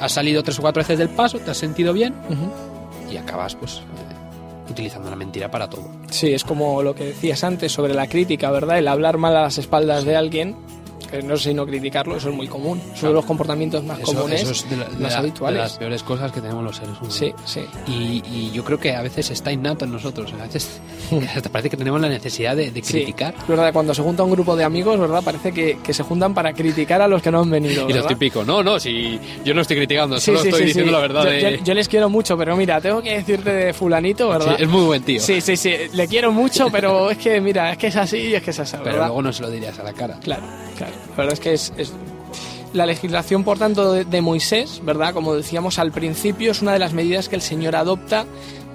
has 0.00 0.12
salido 0.12 0.42
tres 0.42 0.58
o 0.58 0.62
cuatro 0.62 0.80
veces 0.80 0.98
del 0.98 1.10
paso, 1.10 1.38
te 1.38 1.50
has 1.50 1.58
sentido 1.58 1.92
bien 1.92 2.14
y 3.10 3.16
acabas 3.18 3.54
pues 3.56 3.78
eh, 3.78 4.70
utilizando 4.70 5.10
la 5.10 5.16
mentira 5.16 5.50
para 5.50 5.68
todo. 5.68 5.84
Sí, 6.10 6.32
es 6.32 6.44
como 6.44 6.82
lo 6.82 6.94
que 6.94 7.04
decías 7.04 7.44
antes 7.44 7.72
sobre 7.72 7.92
la 7.92 8.06
crítica, 8.06 8.50
¿verdad? 8.50 8.78
El 8.78 8.88
hablar 8.88 9.18
mal 9.18 9.36
a 9.36 9.42
las 9.42 9.58
espaldas 9.58 10.04
de 10.04 10.16
alguien, 10.16 10.56
que 11.12 11.22
no 11.22 11.36
sé 11.36 11.50
si 11.50 11.54
no 11.54 11.64
criticarlo, 11.66 12.16
eso 12.16 12.30
es 12.30 12.34
muy 12.34 12.48
común. 12.48 12.80
Son 12.80 12.94
Claro. 13.00 13.14
los 13.14 13.24
comportamientos 13.24 13.84
más 13.84 14.00
Eso, 14.00 14.12
comunes, 14.14 14.42
eso 14.42 14.50
es 14.50 14.68
de, 14.68 14.76
la- 14.76 14.84
de 14.86 14.96
más 14.98 15.12
la- 15.12 15.18
habituales. 15.20 15.56
de 15.58 15.62
las 15.62 15.78
peores 15.78 16.02
cosas 16.02 16.32
que 16.32 16.40
tenemos 16.40 16.64
los 16.64 16.74
seres 16.76 16.96
humanos. 16.96 17.14
Sí, 17.14 17.32
sí. 17.44 17.60
Y, 17.86 18.22
y 18.26 18.50
yo 18.52 18.64
creo 18.64 18.80
que 18.80 18.94
a 18.96 19.02
veces 19.02 19.30
está 19.30 19.52
innato 19.52 19.84
en 19.84 19.92
nosotros. 19.92 20.32
A 20.32 20.42
veces 20.44 20.80
hasta 21.36 21.48
parece 21.50 21.70
que 21.70 21.76
tenemos 21.76 22.00
la 22.00 22.08
necesidad 22.08 22.56
de, 22.56 22.70
de 22.72 22.82
Sí, 22.82 22.94
criticar. 22.94 23.34
es 23.40 23.46
verdad, 23.46 23.72
cuando 23.72 23.94
se 23.94 24.02
junta 24.02 24.22
un 24.24 24.30
grupo 24.32 24.56
de 24.56 24.64
amigos, 24.64 24.98
¿verdad? 24.98 25.22
Parece 25.22 25.52
que, 25.52 25.78
que 25.82 25.94
se 25.94 26.02
juntan 26.02 26.34
para 26.34 26.52
criticar 26.52 27.00
a 27.02 27.06
los 27.08 27.22
que 27.22 27.30
no 27.30 27.40
han 27.40 27.50
venido. 27.50 27.84
Y 27.84 27.88
lo 27.92 27.94
¿verdad? 27.96 28.08
típico, 28.08 28.44
no, 28.44 28.62
no, 28.62 28.80
si 28.80 29.20
yo 29.44 29.54
no 29.54 29.60
estoy 29.60 29.76
criticando, 29.76 30.18
Sí, 30.18 30.26
solo 30.26 30.40
sí, 30.40 30.48
estoy 30.48 30.60
sí, 30.62 30.66
diciendo 30.68 30.90
sí. 30.90 30.94
la 30.94 31.00
verdad. 31.00 31.24
Yo, 31.24 31.30
de- 31.30 31.58
yo- 31.58 31.64
yo 31.64 31.74
les 31.74 31.88
quiero 31.88 32.08
mucho, 32.08 32.36
pero 32.36 32.56
mira, 32.56 32.80
tengo 32.80 33.02
que 33.02 33.14
decirte 33.14 33.50
de 33.52 33.72
fulanito, 33.74 34.28
¿verdad? 34.30 34.56
Sí, 34.56 34.62
es 34.62 34.68
muy 34.68 34.84
buen 34.84 35.02
tío. 35.02 35.20
Sí, 35.20 35.40
sí, 35.40 35.56
sí, 35.56 35.74
le 35.92 36.08
quiero 36.08 36.32
mucho, 36.32 36.68
pero 36.72 37.10
es 37.10 37.18
que, 37.18 37.40
mira, 37.40 37.72
es 37.72 37.78
que 37.78 37.88
es 37.88 37.96
así 37.96 38.16
y 38.18 38.34
es 38.34 38.42
que 38.42 38.50
es 38.50 38.58
así, 38.60 38.72
pero 38.78 38.84
¿verdad? 38.92 39.06
luego 39.06 39.22
no 39.22 39.32
se 39.32 39.42
lo 39.42 39.50
dirías 39.50 39.78
a 39.78 39.82
la 39.82 39.92
cara. 39.92 40.18
Claro, 40.22 40.42
La 40.88 41.16
verdad 41.16 41.32
es 41.34 41.40
que 41.40 41.52
es, 41.52 41.92
La 42.72 42.86
legislación, 42.86 43.44
por 43.44 43.58
tanto, 43.58 43.92
de, 43.92 44.20
Moisés, 44.20 44.80
¿verdad? 44.84 45.12
Como 45.14 45.34
decíamos 45.34 45.78
al 45.78 45.92
principio, 45.92 46.52
es 46.52 46.62
una 46.62 46.72
de 46.72 46.78
las 46.78 46.92
medidas 46.92 47.28
que 47.28 47.36
el 47.36 47.42
Señor 47.42 47.76
adopta 47.76 48.24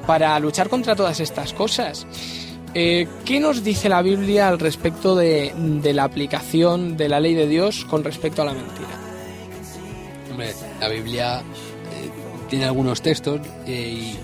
para 0.06 0.40
luchar 0.40 0.70
contra 0.70 0.96
todas 0.96 1.20
estas 1.20 1.54
cosas. 1.54 2.06
Eh, 2.74 3.08
¿Qué 3.26 3.40
nos 3.40 3.64
dice 3.64 3.90
la 3.90 4.02
Biblia 4.02 4.50
al 4.50 4.60
respecto 4.60 5.16
de, 5.16 5.54
de 5.56 5.94
la 5.94 6.04
aplicación 6.04 6.96
de 6.96 7.10
la 7.10 7.20
ley 7.20 7.34
de 7.34 7.48
Dios 7.48 7.86
con 7.86 8.04
respecto 8.04 8.44
a 8.44 8.46
la 8.46 8.54
mentira? 8.54 8.88
Hombre, 10.30 10.54
la 10.80 10.90
Biblia 10.90 11.40
eh, 11.40 12.10
tiene 12.50 12.66
algunos 12.66 13.02
textos 13.02 13.42
eh, 13.66 13.72
y 13.72 14.20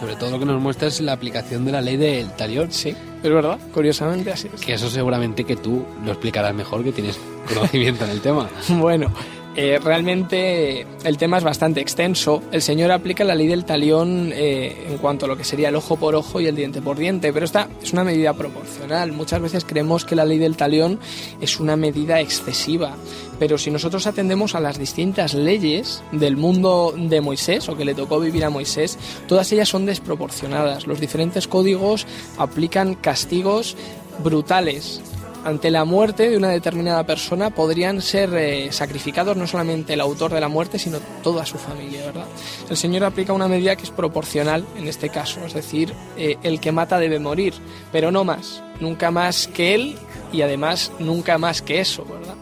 sobre 0.00 0.16
todo 0.16 0.30
lo 0.30 0.38
que 0.38 0.46
nos 0.46 0.60
muestra 0.62 0.88
es 0.88 0.98
la 1.02 1.12
aplicación 1.12 1.66
de 1.66 1.72
la 1.72 1.82
ley 1.82 1.98
del 1.98 2.30
talión. 2.30 2.72
Sí, 2.72 2.88
es 2.88 3.30
verdad, 3.30 3.58
curiosamente 3.74 4.32
así 4.32 4.48
es. 4.52 4.62
Que 4.62 4.72
eso 4.72 4.88
seguramente 4.88 5.44
que 5.44 5.56
tú 5.56 5.84
lo 6.02 6.12
explicarás 6.12 6.54
mejor, 6.54 6.82
que 6.82 6.90
tienes 6.90 7.20
conocimiento 7.46 8.04
en 8.04 8.10
el 8.10 8.20
tema. 8.22 8.48
Bueno, 8.70 9.12
eh, 9.56 9.80
realmente 9.82 10.86
el 11.02 11.18
tema 11.18 11.38
es 11.38 11.44
bastante 11.44 11.80
extenso. 11.80 12.40
El 12.52 12.62
Señor 12.62 12.92
aplica 12.92 13.24
la 13.24 13.34
ley 13.34 13.48
del 13.48 13.64
talión 13.64 14.30
eh, 14.32 14.86
en 14.88 14.98
cuanto 14.98 15.24
a 15.24 15.28
lo 15.28 15.36
que 15.36 15.42
sería 15.42 15.70
el 15.70 15.76
ojo 15.76 15.96
por 15.96 16.14
ojo 16.14 16.40
y 16.40 16.46
el 16.46 16.54
diente 16.54 16.80
por 16.80 16.96
diente, 16.96 17.32
pero 17.32 17.44
esta 17.44 17.68
es 17.82 17.92
una 17.92 18.04
medida 18.04 18.32
proporcional. 18.32 19.10
Muchas 19.10 19.42
veces 19.42 19.64
creemos 19.64 20.04
que 20.04 20.14
la 20.14 20.24
ley 20.24 20.38
del 20.38 20.56
talión 20.56 21.00
es 21.40 21.58
una 21.58 21.76
medida 21.76 22.20
excesiva, 22.20 22.96
pero 23.40 23.58
si 23.58 23.72
nosotros 23.72 24.06
atendemos 24.06 24.54
a 24.54 24.60
las 24.60 24.78
distintas 24.78 25.34
leyes 25.34 26.02
del 26.12 26.36
mundo 26.36 26.94
de 26.96 27.20
Moisés 27.20 27.68
o 27.68 27.76
que 27.76 27.84
le 27.84 27.94
tocó 27.94 28.20
vivir 28.20 28.44
a 28.44 28.50
Moisés, 28.50 28.98
todas 29.26 29.50
ellas 29.50 29.68
son 29.68 29.84
desproporcionadas. 29.84 30.86
Los 30.86 31.00
diferentes 31.00 31.48
códigos 31.48 32.06
aplican 32.38 32.94
castigos 32.94 33.76
brutales 34.22 35.00
ante 35.44 35.70
la 35.70 35.84
muerte 35.84 36.28
de 36.28 36.36
una 36.36 36.50
determinada 36.50 37.04
persona 37.04 37.50
podrían 37.50 38.02
ser 38.02 38.34
eh, 38.34 38.72
sacrificados 38.72 39.36
no 39.36 39.46
solamente 39.46 39.94
el 39.94 40.00
autor 40.00 40.32
de 40.32 40.40
la 40.40 40.48
muerte, 40.48 40.78
sino 40.78 40.98
toda 41.22 41.46
su 41.46 41.58
familia, 41.58 42.06
¿verdad? 42.06 42.26
El 42.68 42.76
Señor 42.76 43.04
aplica 43.04 43.32
una 43.32 43.48
medida 43.48 43.76
que 43.76 43.84
es 43.84 43.90
proporcional 43.90 44.64
en 44.76 44.88
este 44.88 45.08
caso, 45.08 45.44
es 45.44 45.54
decir, 45.54 45.92
eh, 46.16 46.36
el 46.42 46.60
que 46.60 46.72
mata 46.72 46.98
debe 46.98 47.18
morir, 47.18 47.54
pero 47.92 48.10
no 48.10 48.24
más, 48.24 48.62
nunca 48.80 49.10
más 49.10 49.46
que 49.48 49.74
él 49.74 49.96
y 50.32 50.42
además 50.42 50.92
nunca 50.98 51.38
más 51.38 51.62
que 51.62 51.80
eso, 51.80 52.04
¿verdad? 52.04 52.34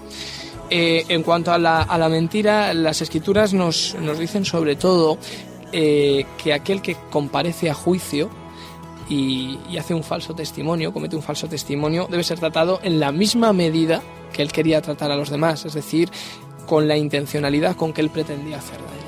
Eh, 0.70 1.04
en 1.08 1.22
cuanto 1.22 1.52
a 1.52 1.58
la, 1.58 1.82
a 1.82 1.96
la 1.96 2.08
mentira, 2.08 2.74
las 2.74 3.00
escrituras 3.00 3.54
nos, 3.54 3.96
nos 4.00 4.18
dicen 4.18 4.44
sobre 4.44 4.76
todo 4.76 5.18
que 5.70 6.54
aquel 6.54 6.80
que 6.80 6.96
comparece 7.10 7.68
a 7.68 7.74
juicio 7.74 8.30
y, 9.08 9.58
y 9.70 9.78
hace 9.78 9.94
un 9.94 10.02
falso 10.02 10.34
testimonio, 10.34 10.92
comete 10.92 11.16
un 11.16 11.22
falso 11.22 11.48
testimonio, 11.48 12.06
debe 12.10 12.24
ser 12.24 12.38
tratado 12.38 12.80
en 12.82 13.00
la 13.00 13.12
misma 13.12 13.52
medida 13.52 14.02
que 14.32 14.42
él 14.42 14.52
quería 14.52 14.82
tratar 14.82 15.10
a 15.10 15.16
los 15.16 15.30
demás, 15.30 15.64
es 15.64 15.74
decir, 15.74 16.10
con 16.66 16.86
la 16.86 16.96
intencionalidad 16.96 17.76
con 17.76 17.92
que 17.92 18.00
él 18.00 18.10
pretendía 18.10 18.58
hacer 18.58 18.78
daño. 18.78 18.98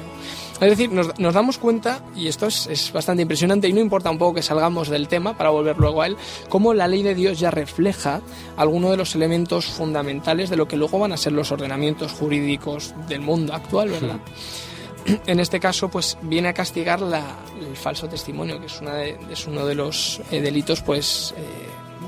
Es 0.61 0.69
decir, 0.69 0.91
nos, 0.93 1.35
damos 1.35 1.57
cuenta, 1.57 2.05
y 2.15 2.29
esto 2.29 2.47
es, 2.47 2.67
es 2.67 2.93
bastante 2.93 3.23
impresionante, 3.23 3.67
y 3.67 3.73
no 3.73 3.81
importa 3.81 4.11
un 4.11 4.19
poco 4.19 4.35
que 4.35 4.43
salgamos 4.43 4.91
del 4.91 5.09
tema 5.09 5.35
para 5.35 5.49
volver 5.49 5.79
luego 5.79 6.03
a 6.03 6.07
él, 6.07 6.19
cómo 6.51 6.75
la 6.75 6.87
ley 6.87 7.03
de 7.03 7.15
Dios 7.15 7.41
ya 7.41 7.51
refleja 7.51 8.21
algunos 8.59 8.91
de 8.91 8.99
los 8.99 9.15
elementos 9.15 9.65
fundamentales 9.65 10.51
de 10.51 10.57
lo 10.57 10.69
que 10.69 10.77
luego 10.77 10.99
van 10.99 11.13
a 11.13 11.17
ser 11.17 11.33
los 11.33 11.51
ordenamientos 11.51 12.13
jurídicos 12.13 12.95
del 13.09 13.23
mundo 13.23 13.55
actual, 13.55 13.89
¿verdad? 13.89 14.21
en 15.27 15.41
este 15.41 15.61
caso 15.61 15.89
pues 15.89 16.17
viene 16.23 16.49
a 16.49 16.53
castigar 16.55 17.01
la- 17.01 17.37
el 17.61 17.77
falso 17.77 18.09
testimonio 18.09 18.59
que 18.61 18.67
es, 18.67 18.81
una 18.81 18.95
de- 18.95 19.19
es 19.31 19.47
uno 19.47 19.67
de 19.67 19.75
los 19.75 20.21
eh, 20.31 20.41
delitos 20.41 20.83
pues 20.83 21.35
eh, 21.37 21.43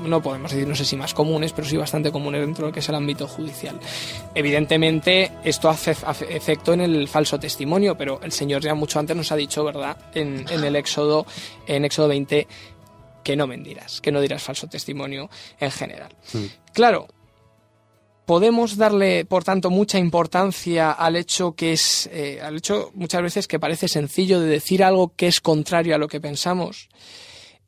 no 0.07 0.21
podemos 0.21 0.51
decir 0.51 0.67
no 0.67 0.75
sé 0.75 0.83
si 0.83 0.97
más 0.97 1.13
comunes 1.13 1.53
pero 1.53 1.67
sí 1.67 1.77
bastante 1.77 2.11
comunes 2.11 2.41
dentro 2.41 2.65
de 2.65 2.69
lo 2.69 2.73
que 2.73 2.79
es 2.81 2.89
el 2.89 2.95
ámbito 2.95 3.27
judicial. 3.27 3.79
Evidentemente 4.35 5.31
esto 5.43 5.69
hace, 5.69 5.95
hace 6.05 6.35
efecto 6.35 6.73
en 6.73 6.81
el 6.81 7.07
falso 7.07 7.39
testimonio 7.39 7.97
pero 7.97 8.19
el 8.23 8.31
señor 8.31 8.61
ya 8.61 8.73
mucho 8.75 8.99
antes 8.99 9.15
nos 9.15 9.31
ha 9.31 9.35
dicho 9.35 9.63
verdad 9.63 9.97
en, 10.13 10.45
en 10.49 10.63
el 10.63 10.75
éxodo 10.75 11.25
en 11.67 11.85
éxodo 11.85 12.09
20 12.09 12.47
que 13.23 13.35
no 13.37 13.47
mentirás 13.47 14.01
que 14.01 14.11
no 14.11 14.19
dirás 14.19 14.43
falso 14.43 14.67
testimonio 14.67 15.29
en 15.59 15.71
general. 15.71 16.09
Claro 16.73 17.07
podemos 18.25 18.77
darle, 18.77 19.25
por 19.25 19.43
tanto, 19.43 19.69
mucha 19.69 19.99
importancia 19.99 20.91
al 20.91 21.15
hecho 21.15 21.53
que 21.53 21.73
es, 21.73 22.09
eh, 22.11 22.39
al 22.41 22.57
hecho 22.57 22.91
muchas 22.93 23.21
veces 23.21 23.47
que 23.47 23.59
parece 23.59 23.87
sencillo 23.87 24.39
de 24.39 24.47
decir 24.47 24.83
algo 24.83 25.13
que 25.15 25.27
es 25.27 25.41
contrario 25.41 25.95
a 25.95 25.97
lo 25.97 26.07
que 26.07 26.21
pensamos. 26.21 26.89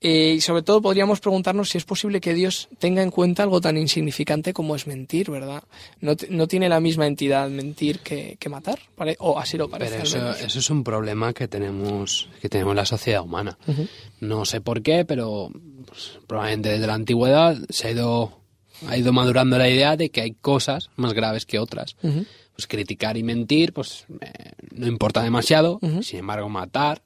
Eh, 0.02 0.34
y 0.38 0.42
sobre 0.42 0.62
todo 0.62 0.82
podríamos 0.82 1.20
preguntarnos 1.20 1.70
si 1.70 1.78
es 1.78 1.86
posible 1.86 2.22
que 2.22 2.34
Dios 2.34 2.68
tenga 2.78 3.02
en 3.02 3.10
cuenta 3.10 3.44
algo 3.44 3.62
tan 3.62 3.78
insignificante 3.78 4.54
como 4.54 4.76
es 4.76 4.88
mentir, 4.88 5.32
¿verdad? 5.32 5.64
No, 6.02 6.16
no 6.30 6.48
tiene 6.48 6.70
la 6.70 6.80
misma 6.80 7.08
entidad 7.08 7.50
mentir 7.50 8.00
que, 8.00 8.38
que 8.40 8.50
matar, 8.50 8.78
¿vale? 8.98 9.16
o 9.20 9.40
así 9.40 9.58
lo 9.58 9.70
parece. 9.70 9.96
Pero 9.96 10.04
eso, 10.04 10.32
eso 10.46 10.60
es 10.60 10.70
un 10.70 10.84
problema 10.84 11.34
que 11.34 11.48
tenemos, 11.48 12.30
que 12.42 12.50
tenemos 12.50 12.74
en 12.74 12.78
la 12.78 12.86
sociedad 12.86 13.24
humana. 13.24 13.58
Ujú. 13.66 13.88
No 14.20 14.46
sé 14.46 14.62
por 14.62 14.84
qué, 14.84 15.06
pero 15.06 15.50
pues, 15.88 16.20
probablemente 16.28 16.70
desde 16.70 16.88
la 16.88 16.94
antigüedad 16.94 17.58
se 17.70 17.88
ha 17.88 17.92
ido, 17.92 18.42
ha 18.88 18.98
ido 18.98 19.14
madurando 19.14 19.58
la 19.58 19.70
idea 19.70 19.96
de 19.98 20.10
que 20.12 20.22
hay 20.22 20.32
cosas 20.32 20.90
más 20.96 21.14
graves 21.14 21.46
que 21.46 21.60
otras. 21.60 21.96
Ujú. 22.04 22.26
Pues 22.56 22.68
criticar 22.68 23.18
y 23.18 23.24
mentir, 23.24 23.74
pues 23.74 24.06
eh, 24.22 24.52
no 24.72 24.88
importa 24.88 25.22
demasiado. 25.24 25.80
Ujú. 25.82 26.04
Sin 26.04 26.20
embargo, 26.20 26.48
matar 26.50 27.04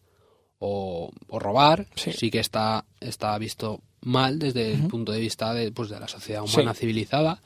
o, 0.59 1.11
o 1.27 1.39
robar 1.39 1.87
Sí. 1.95 2.11
sí. 2.11 2.29
que 2.31 2.39
está, 2.39 2.85
está 2.99 3.37
visto 3.37 3.81
mal 4.01 4.39
desde 4.39 4.73
el 4.73 4.87
punto 4.87 5.11
de 5.11 5.19
vista 5.19 5.53
de, 5.53 5.71
pues, 5.71 5.89
de 5.89 5.99
la 5.99 6.07
sociedad 6.07 6.43
humana 6.43 6.73
Sí. 6.73 6.81
civilizada. 6.81 7.41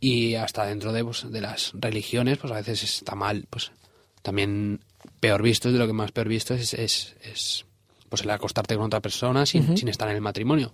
y 0.00 0.34
hasta 0.36 0.64
dentro 0.64 0.92
de, 0.92 1.02
pues, 1.04 1.26
de 1.28 1.40
las 1.40 1.72
religiones, 1.74 2.38
pues 2.38 2.52
a 2.52 2.56
veces 2.56 2.84
está 2.84 3.16
mal, 3.16 3.46
pues 3.50 3.72
también 4.22 4.78
peor 5.18 5.42
visto, 5.42 5.72
de 5.72 5.78
lo 5.78 5.86
que 5.88 5.92
más 5.92 6.12
peor 6.12 6.28
visto 6.28 6.54
es, 6.54 6.72
es, 6.74 7.16
es 7.22 7.64
pues 8.08 8.22
el 8.22 8.30
acostarte 8.30 8.76
con 8.76 8.84
otra 8.86 9.00
persona 9.00 9.44
sin, 9.44 9.76
sin 9.76 9.88
estar 9.88 10.08
en 10.08 10.14
el 10.14 10.20
matrimonio. 10.20 10.72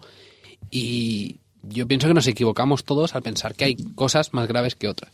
Y 0.70 1.38
yo 1.68 1.87
pienso 1.87 2.09
que 2.09 2.14
nos 2.14 2.27
equivocamos 2.27 2.85
todos 2.85 3.14
al 3.14 3.22
pensar 3.22 3.55
que 3.55 3.64
hay 3.64 3.77
cosas 3.94 4.33
más 4.35 4.48
graves 4.48 4.74
que 4.74 4.88
otras. 4.88 5.12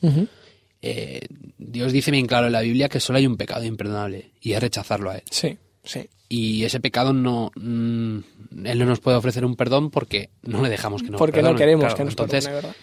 Eh, 0.82 1.20
Dios 1.58 1.92
dice 1.92 2.10
bien 2.10 2.26
claro 2.26 2.46
en 2.46 2.52
la 2.52 2.62
Biblia 2.62 2.88
que 2.88 3.00
solo 3.00 3.18
hay 3.18 3.26
un 3.26 3.36
pecado 3.36 3.64
imperdonable 3.64 4.32
y 4.40 4.52
es 4.52 4.60
rechazarlo 4.60 5.10
a 5.10 5.16
Él. 5.16 5.22
Sí, 5.30 5.58
sí. 5.84 6.08
Y 6.28 6.64
ese 6.64 6.80
pecado 6.80 7.12
no. 7.12 7.50
mm, 7.56 8.18
él 8.64 8.78
no 8.78 8.84
nos 8.86 9.00
puede 9.00 9.16
ofrecer 9.16 9.44
un 9.44 9.56
perdón 9.56 9.90
porque 9.90 10.30
no 10.42 10.62
le 10.62 10.68
dejamos 10.68 11.02
que 11.02 11.10
nos 11.10 11.18
Porque 11.18 11.42
no 11.42 11.54
queremos 11.56 11.82
Claro, 11.86 11.96
que 11.96 12.04
nos 12.04 12.12
Entonces, 12.12 12.44
perdone, 12.44 12.62
¿verdad? 12.62 12.76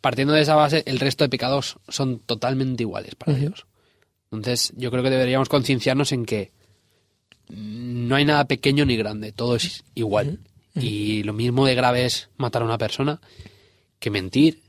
partiendo 0.00 0.32
de 0.34 0.42
esa 0.42 0.56
base, 0.56 0.82
el 0.86 0.98
resto 1.00 1.24
de 1.24 1.28
pecados 1.30 1.78
son 1.88 2.18
totalmente 2.18 2.82
iguales 2.82 3.14
para 3.14 3.34
Dios. 3.34 3.66
Entonces, 4.30 4.72
yo 4.76 4.90
creo 4.90 5.02
que 5.02 5.10
deberíamos 5.10 5.48
concienciarnos 5.48 6.12
en 6.12 6.26
que 6.26 6.52
no 7.48 8.14
hay 8.16 8.24
nada 8.26 8.44
pequeño 8.46 8.84
ni 8.84 8.96
grande, 8.96 9.32
todo 9.32 9.56
es 9.56 9.84
igual. 9.94 10.40
Y 10.74 11.22
lo 11.24 11.32
mismo 11.32 11.66
de 11.66 11.74
grave 11.74 12.04
es 12.04 12.28
matar 12.36 12.62
a 12.62 12.64
una 12.64 12.78
persona 12.78 13.20
que 13.98 14.10
mentir, 14.10 14.62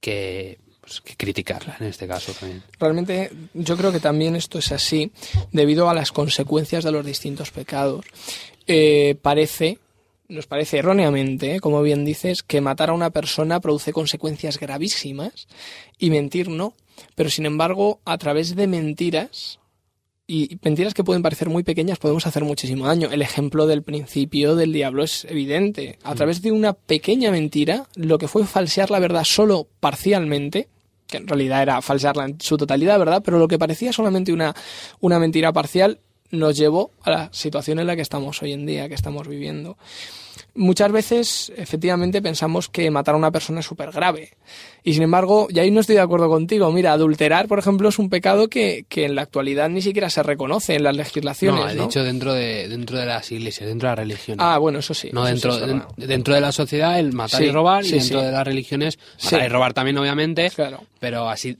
que, 0.00 0.58
pues, 0.80 1.00
que 1.00 1.16
criticarla 1.16 1.76
en 1.80 1.86
este 1.86 2.06
caso 2.06 2.32
también. 2.32 2.62
Realmente 2.78 3.30
yo 3.54 3.76
creo 3.76 3.92
que 3.92 4.00
también 4.00 4.36
esto 4.36 4.58
es 4.58 4.72
así 4.72 5.12
debido 5.52 5.88
a 5.88 5.94
las 5.94 6.12
consecuencias 6.12 6.84
de 6.84 6.92
los 6.92 7.04
distintos 7.04 7.50
pecados. 7.50 8.06
Eh, 8.66 9.16
parece, 9.20 9.78
nos 10.28 10.46
parece 10.46 10.78
erróneamente, 10.78 11.56
¿eh? 11.56 11.60
como 11.60 11.82
bien 11.82 12.04
dices, 12.04 12.42
que 12.42 12.60
matar 12.60 12.90
a 12.90 12.94
una 12.94 13.10
persona 13.10 13.60
produce 13.60 13.92
consecuencias 13.92 14.58
gravísimas 14.58 15.46
y 15.98 16.10
mentir 16.10 16.48
no. 16.48 16.74
Pero 17.14 17.30
sin 17.30 17.46
embargo, 17.46 18.00
a 18.04 18.18
través 18.18 18.56
de 18.56 18.66
mentiras, 18.66 19.60
y 20.30 20.58
mentiras 20.62 20.92
que 20.92 21.04
pueden 21.04 21.22
parecer 21.22 21.48
muy 21.48 21.62
pequeñas, 21.62 21.98
podemos 21.98 22.26
hacer 22.26 22.44
muchísimo 22.44 22.86
daño. 22.86 23.08
El 23.10 23.22
ejemplo 23.22 23.66
del 23.66 23.82
principio 23.82 24.56
del 24.56 24.74
diablo 24.74 25.02
es 25.02 25.24
evidente. 25.24 25.98
A 26.04 26.14
través 26.14 26.42
de 26.42 26.52
una 26.52 26.74
pequeña 26.74 27.30
mentira, 27.30 27.86
lo 27.96 28.18
que 28.18 28.28
fue 28.28 28.44
falsear 28.44 28.90
la 28.90 28.98
verdad 28.98 29.24
solo 29.24 29.66
parcialmente, 29.80 30.68
que 31.06 31.16
en 31.16 31.26
realidad 31.26 31.62
era 31.62 31.80
falsearla 31.80 32.26
en 32.26 32.40
su 32.42 32.58
totalidad, 32.58 32.98
¿verdad? 32.98 33.22
Pero 33.24 33.38
lo 33.38 33.48
que 33.48 33.58
parecía 33.58 33.90
solamente 33.90 34.30
una, 34.30 34.54
una 35.00 35.18
mentira 35.18 35.50
parcial 35.50 35.98
nos 36.30 36.56
llevó 36.56 36.90
a 37.02 37.10
la 37.10 37.28
situación 37.32 37.78
en 37.78 37.86
la 37.86 37.96
que 37.96 38.02
estamos 38.02 38.42
hoy 38.42 38.52
en 38.52 38.66
día, 38.66 38.88
que 38.88 38.94
estamos 38.94 39.26
viviendo. 39.28 39.76
Muchas 40.54 40.90
veces, 40.90 41.52
efectivamente, 41.56 42.20
pensamos 42.20 42.68
que 42.68 42.90
matar 42.90 43.14
a 43.14 43.18
una 43.18 43.30
persona 43.30 43.60
es 43.60 43.66
súper 43.66 43.92
grave. 43.92 44.30
Y 44.82 44.92
sin 44.94 45.02
embargo, 45.02 45.46
y 45.50 45.58
ahí 45.60 45.70
no 45.70 45.80
estoy 45.80 45.94
de 45.96 46.00
acuerdo 46.02 46.28
contigo. 46.28 46.72
Mira, 46.72 46.92
adulterar, 46.92 47.46
por 47.46 47.60
ejemplo, 47.60 47.88
es 47.88 47.98
un 47.98 48.08
pecado 48.10 48.48
que, 48.48 48.84
que 48.88 49.04
en 49.04 49.14
la 49.14 49.22
actualidad 49.22 49.68
ni 49.68 49.82
siquiera 49.82 50.10
se 50.10 50.22
reconoce 50.22 50.74
en 50.74 50.82
las 50.84 50.96
legislaciones. 50.96 51.60
No, 51.64 51.70
he 51.70 51.74
¿no? 51.74 51.82
dicho 51.84 52.02
dentro 52.02 52.34
de, 52.34 52.68
dentro 52.68 52.98
de 52.98 53.06
las 53.06 53.30
iglesias, 53.30 53.68
dentro 53.68 53.88
de 53.88 53.90
las 53.92 53.98
religiones. 54.00 54.44
Ah, 54.44 54.58
bueno, 54.58 54.80
eso 54.80 54.94
sí. 54.94 55.10
no 55.12 55.24
dentro, 55.24 55.52
sí 55.52 55.60
de- 55.96 56.06
dentro 56.06 56.34
de 56.34 56.40
la 56.40 56.50
sociedad 56.50 56.98
el 56.98 57.12
matar 57.12 57.40
Sí, 57.40 57.46
y 57.46 57.50
robar 57.52 57.84
sí, 57.84 57.96
y 57.96 57.98
dentro 58.00 58.22
de 58.22 58.32
las 58.32 58.44
religiones 58.46 58.98
matar 59.22 59.40
Sí. 59.40 59.46
y 59.46 59.48
robar 59.48 59.74
también 59.74 59.98
obviamente 59.98 60.50
Claro. 60.50 60.82
pero 60.98 61.28
así 61.28 61.56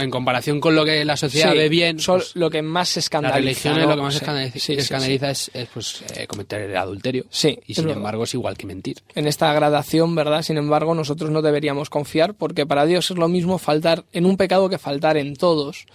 en 0.00 0.10
comparación 0.10 0.60
con 0.60 0.74
lo 0.74 0.84
que 0.84 1.04
la 1.04 1.16
sociedad 1.16 1.52
Sí, 1.52 1.58
ve 1.58 1.68
bien 1.68 1.98
son 2.00 2.18
pues, 2.20 2.34
lo 2.36 2.48
que 2.50 2.62
más 2.62 2.96
escandaliza. 2.96 3.36
religiones 3.38 3.84
¿no? 3.84 3.90
lo 3.90 3.96
que 3.96 4.02
más 4.02 4.14
Sí, 4.14 4.18
escandaliza, 4.20 4.58
sí, 4.58 4.72
escandaliza 4.74 5.30
es, 5.30 5.50
es, 5.54 5.68
pues 5.72 6.02
eh, 6.14 6.26
cometer 6.26 6.62
el 6.62 6.76
adulterio 6.76 7.24
Sí, 7.30 7.58
y 7.66 7.72
es 7.72 7.76
sin 7.76 7.84
verdad. 7.86 7.98
embargo 7.98 8.24
es 8.24 8.34
igual 8.34 8.56
que 8.56 8.66
mentir 8.66 9.02
en 9.14 9.26
esta 9.26 9.52
gradación, 9.52 10.14
¿verdad? 10.14 10.42
Sin 10.42 10.56
embargo, 10.56 10.94
nosotros 10.94 11.30
no 11.30 11.42
deberíamos 11.42 11.90
confiar 11.90 12.34
porque 12.34 12.66
para 12.66 12.86
Dios 12.86 13.10
es 13.10 13.16
lo 13.16 13.28
mismo 13.28 13.58
faltar 13.58 14.04
en 14.12 14.26
un 14.26 14.36
pecado 14.36 14.68
que 14.68 14.78
faltar 14.78 15.16
en 15.16 15.36
todos. 15.36 15.86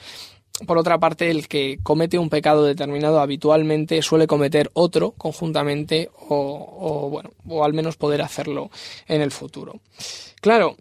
Por 0.65 0.79
otra 0.79 0.97
parte, 0.97 1.29
el 1.29 1.47
que 1.47 1.77
comete 1.83 2.17
un 2.17 2.29
pecado 2.31 2.63
determinado 2.65 3.19
habitualmente 3.19 4.01
suele 4.01 4.25
cometer 4.25 4.71
otro 4.73 5.11
conjuntamente 5.11 6.09
o, 6.29 6.35
o, 6.79 7.09
bueno, 7.11 7.29
o 7.47 7.63
al 7.63 7.73
menos 7.73 7.95
poder 7.95 8.23
hacerlo 8.23 8.71
en 9.07 9.21
el 9.21 9.29
futuro. 9.31 9.81
Claro, 10.41 10.75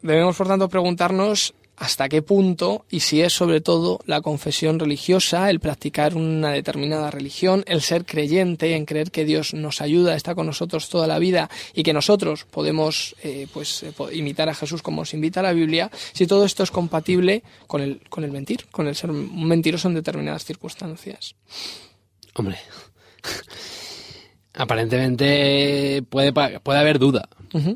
debemos 0.00 0.34
por 0.36 0.46
tanto 0.48 0.70
preguntarnos 0.70 1.52
hasta 1.76 2.08
qué 2.08 2.22
punto 2.22 2.84
y 2.90 3.00
si 3.00 3.20
es 3.20 3.32
sobre 3.32 3.60
todo 3.60 4.00
la 4.06 4.20
confesión 4.20 4.78
religiosa, 4.78 5.50
el 5.50 5.60
practicar 5.60 6.16
una 6.16 6.50
determinada 6.50 7.10
religión, 7.10 7.64
el 7.66 7.82
ser 7.82 8.06
creyente, 8.06 8.74
en 8.74 8.86
creer 8.86 9.10
que 9.10 9.24
Dios 9.24 9.52
nos 9.54 9.80
ayuda, 9.80 10.16
está 10.16 10.34
con 10.34 10.46
nosotros 10.46 10.88
toda 10.88 11.06
la 11.06 11.18
vida 11.18 11.50
y 11.74 11.82
que 11.82 11.92
nosotros 11.92 12.44
podemos 12.44 13.14
eh, 13.22 13.46
pues 13.52 13.82
eh, 13.82 13.92
imitar 14.12 14.48
a 14.48 14.54
Jesús 14.54 14.82
como 14.82 15.02
nos 15.02 15.14
invita 15.14 15.42
la 15.42 15.52
Biblia, 15.52 15.90
si 16.12 16.26
todo 16.26 16.44
esto 16.44 16.62
es 16.62 16.70
compatible 16.70 17.42
con 17.66 17.82
el, 17.82 18.00
con 18.08 18.24
el 18.24 18.30
mentir, 18.30 18.66
con 18.70 18.86
el 18.86 18.96
ser 18.96 19.10
un 19.10 19.46
mentiroso 19.46 19.88
en 19.88 19.94
determinadas 19.94 20.44
circunstancias. 20.44 21.34
hombre 22.34 22.58
aparentemente 24.54 26.02
puede 26.08 26.32
puede 26.32 26.78
haber 26.78 26.98
duda 26.98 27.28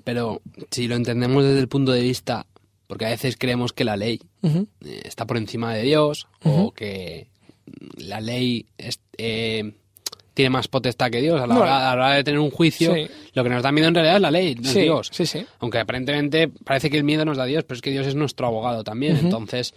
pero 0.04 0.42
si 0.70 0.88
lo 0.88 0.96
entendemos 0.96 1.44
desde 1.44 1.60
el 1.60 1.68
punto 1.68 1.92
de 1.92 2.02
vista 2.02 2.46
porque 2.90 3.07
a 3.07 3.11
veces 3.11 3.37
creemos 3.38 3.72
que 3.72 3.85
la 3.85 3.96
ley 3.96 4.20
eh, 4.42 4.66
está 5.05 5.24
por 5.24 5.37
encima 5.38 5.72
de 5.72 5.83
Dios 5.85 6.26
o 6.44 6.72
que 6.72 7.29
la 7.98 8.20
ley 8.20 8.66
es- 8.76 8.98
eh, 9.16 9.74
tiene 10.35 10.50
más 10.50 10.66
potestad 10.68 11.09
que 11.11 11.20
Dios 11.20 11.40
a 11.40 11.46
la, 11.46 11.55
No. 11.55 11.61
hora, 11.61 11.90
a 11.92 11.96
la 11.96 12.05
hora 12.07 12.14
de 12.16 12.24
tener 12.24 12.40
un 12.40 12.50
juicio. 12.50 12.92
Sí. 12.94 13.07
Lo 13.35 13.44
que 13.44 13.50
nos 13.50 13.62
da 13.62 13.70
miedo 13.70 13.87
en 13.88 13.94
realidad 13.94 14.16
es 14.16 14.22
la 14.22 14.31
ley, 14.33 14.55
no 14.57 14.62
es 14.62 14.72
Sí, 14.74 14.81
Dios. 14.83 15.09
sí, 15.12 15.24
sí. 15.24 15.46
Aunque 15.61 15.79
aparentemente 15.79 16.48
parece 16.48 16.90
que 16.90 16.96
el 16.96 17.05
miedo 17.05 17.24
nos 17.24 17.37
da 17.37 17.44
Dios, 17.44 17.62
pero 17.64 17.76
es 17.76 17.83
que 17.83 17.90
Dios 17.92 18.07
es 18.09 18.14
nuestro 18.16 18.46
abogado 18.48 18.83
también. 18.83 19.16
Entonces, 19.18 19.72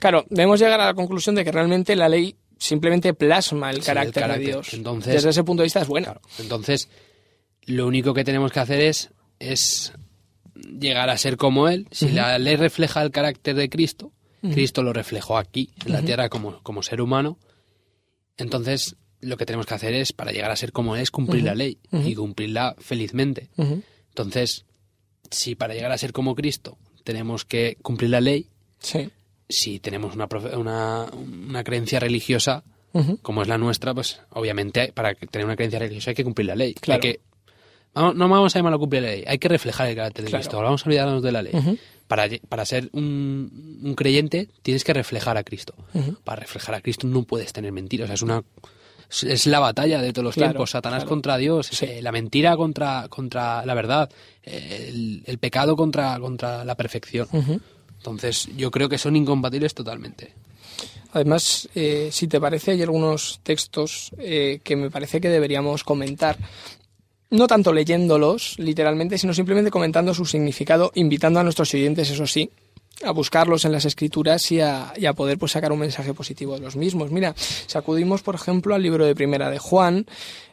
Claro, 0.00 0.24
debemos 0.30 0.58
llegar 0.60 0.80
a 0.80 0.86
la 0.86 0.94
conclusión 0.94 1.34
de 1.36 1.44
que 1.44 1.52
realmente 1.52 1.94
la 1.94 2.08
ley 2.08 2.34
simplemente 2.58 3.14
plasma 3.14 3.70
el 3.70 3.84
carácter, 3.84 4.24
el 4.30 4.38
de. 4.40 4.44
Dios. 4.46 4.74
Entonces- 4.74 5.12
Desde 5.14 5.30
ese 5.30 5.44
punto 5.44 5.62
de 5.62 5.66
vista 5.66 5.80
es 5.82 5.86
buena. 5.88 6.06
claro, 6.06 6.20
entonces 6.40 6.88
lo 7.66 7.86
único 7.86 8.12
que 8.14 8.24
tenemos 8.24 8.50
que 8.50 8.58
hacer 8.60 8.80
es, 8.80 9.10
es 9.38 9.92
llegar 10.80 11.10
a 11.10 11.18
ser 11.18 11.36
como 11.36 11.68
Él. 11.68 11.86
Si 11.90 12.08
la 12.10 12.38
ley 12.38 12.56
refleja 12.56 13.02
el 13.02 13.10
carácter 13.10 13.54
de 13.56 13.68
Cristo, 13.68 14.12
Cristo 14.42 14.82
lo 14.82 14.92
reflejó 14.92 15.36
aquí, 15.38 15.70
en 15.84 15.92
la 15.92 16.02
tierra, 16.02 16.28
como, 16.28 16.62
como 16.62 16.82
ser 16.82 17.00
humano. 17.00 17.38
Entonces, 18.36 18.96
lo 19.20 19.36
que 19.36 19.46
tenemos 19.46 19.66
que 19.66 19.74
hacer 19.74 19.94
es, 19.94 20.12
para 20.12 20.30
llegar 20.32 20.50
a 20.50 20.56
ser 20.56 20.72
como 20.72 20.94
Él, 20.96 21.02
es 21.02 21.10
cumplir 21.10 21.42
la 21.44 21.54
ley 21.54 21.78
y 21.92 22.14
cumplirla 22.14 22.76
felizmente. 22.78 23.50
Entonces, 24.10 24.64
si 25.30 25.54
para 25.54 25.74
llegar 25.74 25.92
a 25.92 25.98
ser 25.98 26.12
como 26.12 26.34
Cristo 26.34 26.78
tenemos 27.04 27.44
que 27.44 27.76
cumplir 27.82 28.10
la 28.10 28.20
ley, 28.20 28.48
Sí. 28.80 29.10
si 29.48 29.80
tenemos 29.80 30.14
una, 30.14 30.28
una, 30.56 31.06
una 31.12 31.64
creencia 31.64 31.98
religiosa 31.98 32.62
como 33.22 33.42
es 33.42 33.48
la 33.48 33.58
nuestra, 33.58 33.92
pues 33.94 34.20
obviamente 34.30 34.92
para 34.92 35.14
tener 35.14 35.44
una 35.44 35.54
creencia 35.56 35.78
religiosa 35.78 36.10
hay 36.10 36.14
que 36.16 36.24
cumplir 36.24 36.46
la 36.46 36.56
ley. 36.56 36.74
Claro. 36.74 37.00
Hay 37.02 37.12
que, 37.12 37.20
vamos- 37.20 37.27
no 38.14 38.28
vamos 38.28 38.54
a 38.54 38.58
llamarlo 38.58 38.78
cumplir 38.78 39.02
la 39.02 39.08
ley, 39.10 39.24
hay 39.26 39.38
que 39.38 39.48
reflejar 39.48 39.88
el 39.88 39.96
carácter 39.96 40.24
de 40.24 40.30
Claro. 40.30 40.42
Cristo. 40.42 40.62
Vamos 40.62 40.82
a 40.82 40.86
olvidarnos 40.86 41.22
de 41.22 41.32
la 41.32 41.42
ley. 41.42 41.52
Para, 42.06 42.26
para 42.48 42.64
ser 42.64 42.88
un, 42.92 43.80
un 43.82 43.94
creyente 43.94 44.48
tienes 44.62 44.82
que 44.84 44.94
reflejar 44.94 45.36
a 45.36 45.44
Cristo. 45.44 45.74
Para 46.24 46.40
reflejar 46.40 46.74
a 46.74 46.80
Cristo 46.80 47.06
no 47.06 47.22
puedes 47.24 47.52
tener 47.52 47.70
mentiras. 47.72 48.04
O 48.04 48.08
sea, 48.08 48.14
es 48.14 48.22
una 48.22 48.42
es- 49.10 49.46
la 49.46 49.58
batalla 49.60 50.00
de 50.00 50.12
todos 50.12 50.24
los 50.24 50.34
Claro, 50.34 50.52
tiempos. 50.52 50.70
Satanás 50.70 51.00
claro. 51.00 51.08
contra 51.10 51.36
Dios, 51.38 51.66
Sí. 51.66 51.84
eh, 51.86 52.02
la 52.02 52.12
mentira 52.12 52.56
contra, 52.56 53.06
contra 53.08 53.64
la 53.66 53.74
verdad, 53.74 54.10
eh, 54.42 54.86
el, 54.90 55.22
el 55.26 55.38
pecado 55.38 55.76
contra, 55.76 56.18
contra 56.18 56.64
la 56.64 56.74
perfección. 56.76 57.26
Entonces, 57.98 58.48
yo 58.56 58.70
creo 58.70 58.88
que 58.88 58.96
son 58.98 59.16
incompatibles 59.16 59.74
totalmente. 59.74 60.32
Además, 61.12 61.68
eh, 61.74 62.10
si 62.12 62.28
te 62.28 62.38
parece, 62.40 62.72
hay 62.72 62.82
algunos 62.82 63.40
textos 63.42 64.10
eh, 64.18 64.60
que 64.62 64.76
me 64.76 64.90
parece 64.90 65.20
que 65.20 65.28
deberíamos 65.30 65.82
comentar. 65.84 66.36
No 67.30 67.46
tanto 67.46 67.72
leyéndolos 67.72 68.58
literalmente, 68.58 69.18
sino 69.18 69.34
simplemente 69.34 69.70
comentando 69.70 70.14
su 70.14 70.24
significado, 70.24 70.90
invitando 70.94 71.40
a 71.40 71.42
nuestros 71.42 71.72
oyentes, 71.74 72.10
eso 72.10 72.26
sí, 72.26 72.50
a 73.04 73.10
buscarlos 73.10 73.64
en 73.64 73.72
las 73.72 73.84
escrituras 73.84 74.50
y 74.50 74.60
a, 74.60 74.92
y 74.96 75.06
a 75.06 75.12
poder 75.12 75.38
pues, 75.38 75.52
sacar 75.52 75.72
un 75.72 75.78
mensaje 75.78 76.14
positivo 76.14 76.54
de 76.54 76.60
los 76.60 76.76
mismos. 76.76 77.10
Mira, 77.10 77.34
sacudimos, 77.36 78.22
por 78.22 78.34
ejemplo, 78.34 78.74
al 78.74 78.82
libro 78.82 79.04
de 79.04 79.14
Primera 79.14 79.50
de 79.50 79.58
Juan, 79.58 80.06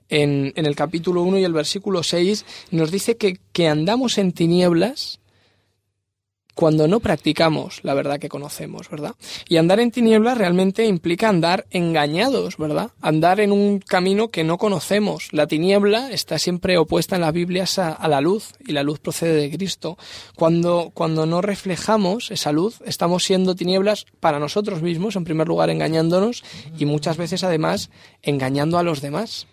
en, 0.10 0.54
en 0.56 0.66
el 0.66 0.76
capítulo 0.76 1.24
1 1.24 1.40
y 1.40 1.44
el 1.44 1.54
versículo 1.54 2.04
6, 2.04 2.46
nos 2.72 2.92
dice 2.92 3.18
que, 3.18 3.40
que 3.54 3.68
andamos 3.68 4.18
en 4.18 4.34
tinieblas 4.34 5.20
cuando 6.56 6.88
no 6.88 7.02
practicamos 7.02 7.82
la 7.84 7.94
verdad 7.94 8.20
que 8.20 8.30
conocemos, 8.30 8.90
¿verdad? 8.90 9.16
Y 9.48 9.58
andar 9.58 9.80
en 9.80 9.92
tinieblas 9.92 10.38
realmente 10.38 10.86
implica 10.86 11.30
andar 11.30 11.68
engañados, 11.70 12.58
¿verdad? 12.58 12.92
Andar 13.02 13.40
en 13.42 13.52
un 13.52 13.80
camino 13.80 14.30
que 14.30 14.44
no 14.44 14.58
conocemos. 14.58 15.28
La 15.32 15.48
tiniebla 15.48 16.10
está 16.12 16.40
siempre 16.40 16.78
opuesta 16.78 17.16
en 17.16 17.22
las 17.22 17.34
Biblias 17.34 17.78
a, 17.78 18.08
la 18.08 18.22
luz 18.22 18.54
y 18.66 18.72
la 18.72 18.84
luz 18.84 19.00
procede 19.00 19.34
de 19.34 19.52
Cristo. 19.52 19.98
Cuando, 20.36 20.92
cuando 20.94 21.26
no 21.26 21.42
reflejamos 21.42 22.32
esa 22.32 22.52
luz, 22.52 22.80
estamos 22.86 23.26
siendo 23.26 23.56
tinieblas 23.56 24.06
para 24.20 24.40
nosotros 24.40 24.82
mismos, 24.82 25.16
en 25.16 25.26
primer 25.26 25.48
lugar 25.48 25.70
engañándonos 25.70 26.44
y 26.78 26.86
muchas 26.86 27.18
veces 27.18 27.44
además 27.44 27.90
engañando 28.24 28.78
a 28.78 28.84
los 28.84 29.02
demás. 29.02 29.48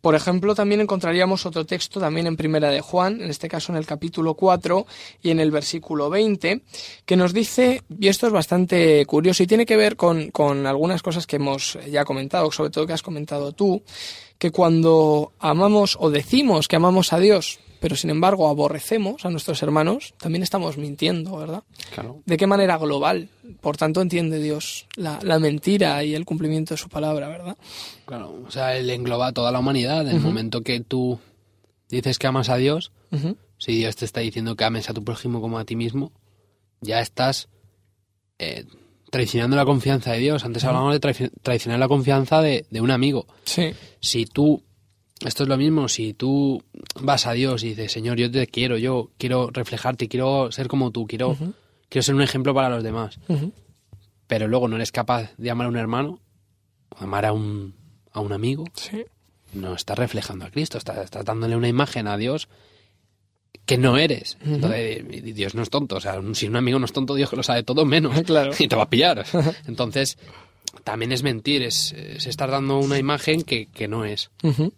Por 0.00 0.14
ejemplo, 0.14 0.54
también 0.54 0.80
encontraríamos 0.80 1.44
otro 1.44 1.66
texto 1.66 2.00
también 2.00 2.26
en 2.26 2.36
Primera 2.36 2.70
de 2.70 2.80
Juan, 2.80 3.20
en 3.20 3.30
este 3.30 3.48
caso 3.48 3.72
en 3.72 3.78
el 3.78 3.86
capítulo 3.86 4.34
4 4.34 4.86
y 5.22 5.30
en 5.30 5.40
el 5.40 5.50
versículo 5.50 6.08
20, 6.08 6.62
que 7.04 7.16
nos 7.16 7.34
dice, 7.34 7.82
y 7.98 8.08
esto 8.08 8.26
es 8.26 8.32
bastante 8.32 9.04
curioso 9.06 9.42
y 9.42 9.46
tiene 9.46 9.66
que 9.66 9.76
ver 9.76 9.96
con, 9.96 10.30
con 10.30 10.66
algunas 10.66 11.02
cosas 11.02 11.26
que 11.26 11.36
hemos 11.36 11.78
ya 11.90 12.04
comentado, 12.04 12.50
sobre 12.50 12.70
todo 12.70 12.86
que 12.86 12.94
has 12.94 13.02
comentado 13.02 13.52
tú, 13.52 13.82
que 14.38 14.50
cuando 14.50 15.32
amamos 15.38 15.98
o 16.00 16.10
decimos 16.10 16.66
que 16.66 16.76
amamos 16.76 17.12
a 17.12 17.18
Dios, 17.18 17.60
pero 17.80 17.96
sin 17.96 18.10
embargo 18.10 18.48
aborrecemos 18.48 19.24
a 19.24 19.30
nuestros 19.30 19.62
hermanos, 19.62 20.14
también 20.18 20.42
estamos 20.42 20.76
mintiendo, 20.76 21.36
¿verdad? 21.36 21.64
Claro. 21.94 22.22
¿De 22.26 22.36
qué 22.36 22.46
manera 22.46 22.76
global? 22.78 23.28
Por 23.60 23.76
tanto, 23.76 24.00
entiende 24.00 24.38
Dios 24.40 24.86
la, 24.96 25.18
la 25.22 25.38
mentira 25.38 26.04
y 26.04 26.14
el 26.14 26.24
cumplimiento 26.24 26.74
de 26.74 26.78
su 26.78 26.88
palabra, 26.88 27.28
¿verdad? 27.28 27.56
Claro, 28.04 28.42
o 28.46 28.50
sea, 28.50 28.76
él 28.76 28.88
engloba 28.90 29.28
a 29.28 29.32
toda 29.32 29.50
la 29.50 29.58
humanidad. 29.58 30.02
En 30.02 30.14
el 30.16 30.20
momento 30.20 30.60
que 30.60 30.80
tú 30.80 31.18
dices 31.88 32.18
que 32.18 32.26
amas 32.28 32.48
a 32.50 32.56
Dios, 32.56 32.92
si 33.58 33.74
Dios 33.76 33.96
te 33.96 34.04
está 34.04 34.20
diciendo 34.20 34.54
que 34.56 34.64
ames 34.64 34.88
a 34.88 34.94
tu 34.94 35.02
prójimo 35.02 35.40
como 35.40 35.58
a 35.58 35.64
ti 35.64 35.74
mismo, 35.74 36.12
ya 36.80 37.00
estás 37.00 37.48
eh, 38.38 38.64
traicionando 39.10 39.56
la 39.56 39.64
confianza 39.64 40.12
de 40.12 40.18
Dios. 40.18 40.44
Antes 40.44 40.64
hablábamos 40.64 40.94
de 40.94 41.00
traici- 41.00 41.30
traicionar 41.42 41.78
la 41.80 41.88
confianza 41.88 42.40
de, 42.40 42.64
de 42.70 42.80
un 42.80 42.90
amigo. 42.90 43.26
Sí. 43.44 43.72
Si 44.00 44.24
tú, 44.26 44.62
esto 45.24 45.42
es 45.42 45.48
lo 45.48 45.56
mismo, 45.56 45.88
si 45.88 46.14
tú 46.14 46.62
vas 47.00 47.26
a 47.26 47.32
Dios 47.32 47.62
y 47.64 47.70
dices, 47.70 47.92
Señor, 47.92 48.16
yo 48.18 48.30
te 48.30 48.46
quiero, 48.46 48.78
yo 48.78 49.10
quiero 49.18 49.50
reflejarte, 49.52 50.08
quiero 50.08 50.50
ser 50.52 50.68
como 50.68 50.90
tú, 50.90 51.06
quiero, 51.06 51.36
quiero 51.88 52.02
ser 52.02 52.14
un 52.14 52.22
ejemplo 52.22 52.54
para 52.54 52.68
los 52.70 52.82
demás, 52.82 53.18
Ujú. 53.28 53.52
pero 54.26 54.48
luego 54.48 54.68
no 54.68 54.76
eres 54.76 54.92
capaz 54.92 55.30
de 55.36 55.50
amar 55.50 55.66
a 55.66 55.70
un 55.70 55.76
hermano, 55.76 56.20
amar 56.96 57.26
a 57.26 57.32
un, 57.32 57.74
a 58.12 58.20
un 58.20 58.32
amigo, 58.32 58.64
Sí. 58.74 59.02
no 59.52 59.74
estás 59.74 59.98
reflejando 59.98 60.44
a 60.46 60.50
Cristo, 60.50 60.78
estás, 60.78 60.98
estás 60.98 61.24
dándole 61.24 61.54
una 61.56 61.68
imagen 61.68 62.06
a 62.08 62.16
Dios 62.16 62.48
que 63.66 63.76
no 63.78 63.98
eres. 63.98 64.36
Entonces, 64.44 65.04
y 65.12 65.32
Dios 65.32 65.54
no 65.54 65.62
es 65.62 65.70
tonto, 65.70 65.96
o 65.96 66.00
sea, 66.00 66.20
si 66.32 66.46
un 66.48 66.56
amigo 66.56 66.78
no 66.78 66.86
es 66.86 66.92
tonto, 66.92 67.14
Dios 67.14 67.30
que 67.30 67.36
lo 67.36 67.42
sabe 67.42 67.62
todo 67.62 67.84
menos. 67.84 68.20
Claro. 68.24 68.52
Y 68.58 68.66
te 68.68 68.74
va 68.76 68.84
a 68.84 68.90
pillar. 68.90 69.24
Entonces, 69.66 70.18
también 70.82 71.12
es 71.12 71.22
mentir, 71.22 71.62
es, 71.62 71.92
es 71.92 72.26
estar 72.26 72.50
dando 72.50 72.78
una 72.78 72.98
imagen 72.98 73.42
que, 73.42 73.66
que 73.66 73.86
no 73.86 74.04
es. 74.04 74.30
Ujú. 74.42 74.72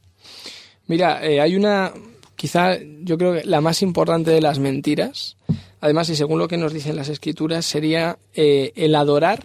Mira, 0.86 1.24
eh, 1.24 1.40
hay 1.40 1.56
una, 1.56 1.92
quizá 2.36 2.78
yo 3.02 3.16
creo 3.18 3.34
que 3.34 3.44
la 3.44 3.60
más 3.60 3.82
importante 3.82 4.30
de 4.30 4.40
las 4.40 4.58
mentiras, 4.58 5.36
además 5.80 6.08
y 6.08 6.16
según 6.16 6.38
lo 6.38 6.48
que 6.48 6.56
nos 6.56 6.72
dicen 6.72 6.96
las 6.96 7.08
escrituras, 7.08 7.64
sería 7.64 8.18
eh, 8.34 8.72
el 8.74 8.94
adorar, 8.94 9.42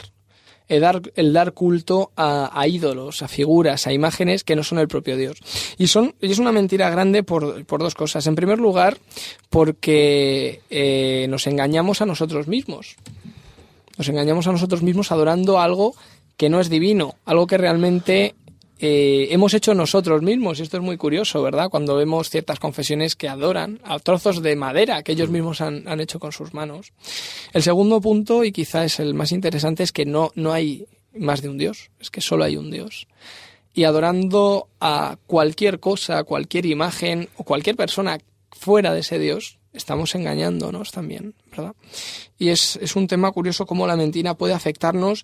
el 0.68 0.82
dar, 0.82 1.02
el 1.16 1.34
dar 1.34 1.54
culto 1.54 2.12
a, 2.18 2.68
ídolos, 2.68 3.22
a 3.22 3.28
figuras, 3.28 3.88
a 3.88 3.94
imágenes 3.94 4.44
que 4.44 4.56
no 4.56 4.64
son 4.64 4.80
el 4.80 4.88
propio 4.88 5.16
Dios. 5.16 5.38
Y, 5.78 5.88
son, 5.88 6.16
y 6.22 6.32
es 6.32 6.40
una 6.40 6.52
mentira 6.52 6.90
grande 6.90 7.24
por, 7.24 7.66
por 7.66 7.80
dos 7.80 7.96
cosas. 7.96 8.28
En 8.28 8.36
primer 8.36 8.60
lugar, 8.60 8.98
porque 9.50 10.62
eh, 10.70 11.28
nos 11.30 11.48
engañamos 11.48 12.02
a 12.02 12.06
nosotros 12.06 12.48
mismos. 12.48 12.98
Nos 13.98 14.10
engañamos 14.10 14.48
a 14.48 14.52
nosotros 14.52 14.84
mismos 14.84 15.12
adorando 15.12 15.60
algo 15.60 15.96
que 16.36 16.50
no 16.50 16.60
es 16.60 16.70
divino, 16.70 17.16
algo 17.26 17.48
que 17.48 17.58
realmente 17.58 18.36
eh, 18.80 19.28
hemos 19.32 19.54
hecho 19.54 19.74
nosotros 19.74 20.22
mismos. 20.22 20.60
Y 20.60 20.64
esto 20.64 20.78
es 20.78 20.84
muy 20.84 20.98
curioso, 20.98 21.42
¿verdad? 21.42 21.70
Cuando 21.70 21.96
vemos 21.96 22.30
ciertas 22.30 22.60
confesiones 22.60 23.16
que 23.16 23.28
adoran 23.28 23.80
a 23.84 24.00
trozos 24.00 24.42
de 24.42 24.56
madera 24.56 25.04
que 25.04 25.14
ellos 25.14 25.30
mismos 25.30 25.62
han, 25.62 25.88
han 25.88 26.00
hecho 26.00 26.20
con 26.20 26.32
sus 26.32 26.54
manos. 26.54 26.94
El 27.54 27.64
segundo 27.64 28.02
punto, 28.02 28.44
y 28.44 28.52
quizá 28.52 28.86
es 28.86 29.00
el 29.00 29.14
más 29.14 29.32
interesante, 29.32 29.84
es 29.84 29.92
que 29.92 30.06
no, 30.06 30.32
no 30.36 30.54
hay 30.54 30.86
más 31.14 31.42
de 31.42 31.50
un 31.50 31.58
Dios, 31.58 31.90
es 32.00 32.10
que 32.10 32.22
solo 32.22 32.44
hay 32.44 32.58
un 32.58 32.72
Dios. 32.72 33.08
Y 33.74 33.84
adorando 33.84 34.70
a 34.80 35.18
cualquier 35.28 35.80
cosa, 35.80 36.24
cualquier 36.24 36.66
imagen 36.66 37.30
o 37.38 37.44
cualquier 37.44 37.76
persona 37.76 38.20
fuera 38.52 38.94
de 38.94 39.02
ese 39.02 39.20
Dios, 39.20 39.60
estamos 39.74 40.16
engañándonos 40.16 40.92
también, 40.92 41.36
¿verdad? 41.52 41.76
Y 42.40 42.50
es, 42.50 42.78
es 42.82 42.96
un 42.96 43.08
tema 43.08 43.32
curioso 43.32 43.66
cómo 43.66 43.86
la 43.88 43.96
mentira 43.96 44.34
puede 44.34 44.54
afectarnos 44.54 45.24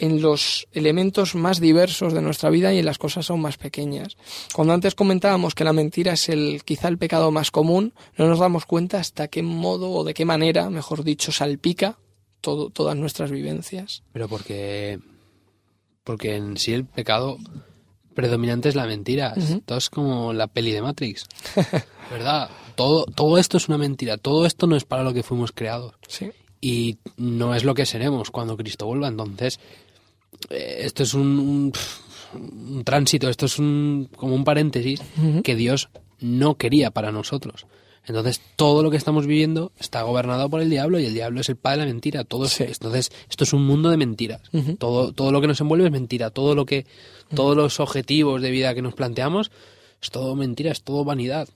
en 0.00 0.22
los 0.22 0.66
elementos 0.72 1.34
más 1.34 1.60
diversos 1.60 2.12
de 2.12 2.22
nuestra 2.22 2.50
vida 2.50 2.72
y 2.72 2.78
en 2.78 2.86
las 2.86 2.98
cosas 2.98 3.30
aún 3.30 3.42
más 3.42 3.58
pequeñas. 3.58 4.16
Cuando 4.54 4.72
antes 4.72 4.94
comentábamos 4.94 5.54
que 5.54 5.64
la 5.64 5.72
mentira 5.72 6.14
es 6.14 6.28
el 6.28 6.62
quizá 6.64 6.88
el 6.88 6.98
pecado 6.98 7.30
más 7.30 7.50
común, 7.50 7.92
no 8.16 8.26
nos 8.26 8.38
damos 8.38 8.64
cuenta 8.64 8.98
hasta 8.98 9.28
qué 9.28 9.42
modo 9.42 9.90
o 9.90 10.04
de 10.04 10.14
qué 10.14 10.24
manera, 10.24 10.70
mejor 10.70 11.04
dicho, 11.04 11.32
salpica 11.32 11.98
todo, 12.40 12.70
todas 12.70 12.96
nuestras 12.96 13.30
vivencias. 13.30 14.02
Pero 14.12 14.28
porque, 14.28 14.98
porque 16.02 16.36
en 16.36 16.56
sí 16.56 16.72
el 16.72 16.86
pecado 16.86 17.36
predominante 18.14 18.70
es 18.70 18.74
la 18.74 18.86
mentira. 18.86 19.34
Esto 19.36 19.76
es 19.76 19.90
como 19.90 20.32
la 20.32 20.46
peli 20.46 20.72
de 20.72 20.82
Matrix. 20.82 21.26
¿Verdad? 22.10 22.50
Todo, 22.74 23.04
todo 23.04 23.38
esto 23.38 23.58
es 23.58 23.68
una 23.68 23.78
mentira. 23.78 24.16
Todo 24.16 24.46
esto 24.46 24.66
no 24.66 24.76
es 24.76 24.84
para 24.84 25.02
lo 25.02 25.12
que 25.12 25.22
fuimos 25.22 25.52
creados. 25.52 25.94
Sí. 26.08 26.30
y 26.60 26.98
no 27.16 27.54
es 27.54 27.64
lo 27.64 27.74
que 27.74 27.86
seremos 27.86 28.30
cuando 28.30 28.56
Cristo 28.56 28.86
vuelva. 28.86 29.08
Entonces, 29.08 29.60
esto 30.50 31.02
es 31.02 31.14
un, 31.14 31.38
un, 31.38 31.72
un 32.76 32.84
tránsito, 32.84 33.28
esto 33.28 33.46
es 33.46 33.58
un, 33.58 34.08
como 34.16 34.34
un 34.34 34.44
paréntesis 34.44 35.00
que 35.42 35.56
Dios 35.56 35.88
no 36.20 36.56
quería 36.56 36.90
para 36.90 37.12
nosotros. 37.12 37.66
Entonces, 38.06 38.40
todo 38.56 38.82
lo 38.82 38.90
que 38.90 38.96
estamos 38.96 39.26
viviendo 39.26 39.72
está 39.78 40.02
gobernado 40.02 40.48
por 40.48 40.60
el 40.62 40.70
diablo 40.70 40.98
y 40.98 41.04
el 41.04 41.14
diablo 41.14 41.40
es 41.40 41.48
el 41.48 41.56
padre 41.56 41.80
de 41.80 41.86
la 41.86 41.92
mentira. 41.92 42.24
Todo 42.24 42.46
es- 42.46 42.60
entonces, 42.60 43.12
esto 43.28 43.44
es 43.44 43.52
un 43.52 43.64
mundo 43.66 43.90
de 43.90 43.96
mentiras. 43.98 44.40
todo, 44.78 45.12
todo 45.12 45.30
lo 45.32 45.40
que 45.40 45.46
nos 45.46 45.60
envuelve 45.60 45.86
es 45.86 45.92
mentira. 45.92 46.30
Todo 46.30 46.54
lo 46.54 46.64
que, 46.66 46.86
todos 47.34 47.56
los 47.56 47.78
objetivos 47.78 48.40
de 48.42 48.50
vida 48.50 48.74
que 48.74 48.82
nos 48.82 48.94
planteamos 48.94 49.50
es 50.02 50.10
todo 50.10 50.34
mentira, 50.34 50.72
es 50.72 50.82
todo 50.82 51.04
vanidad. 51.04 51.46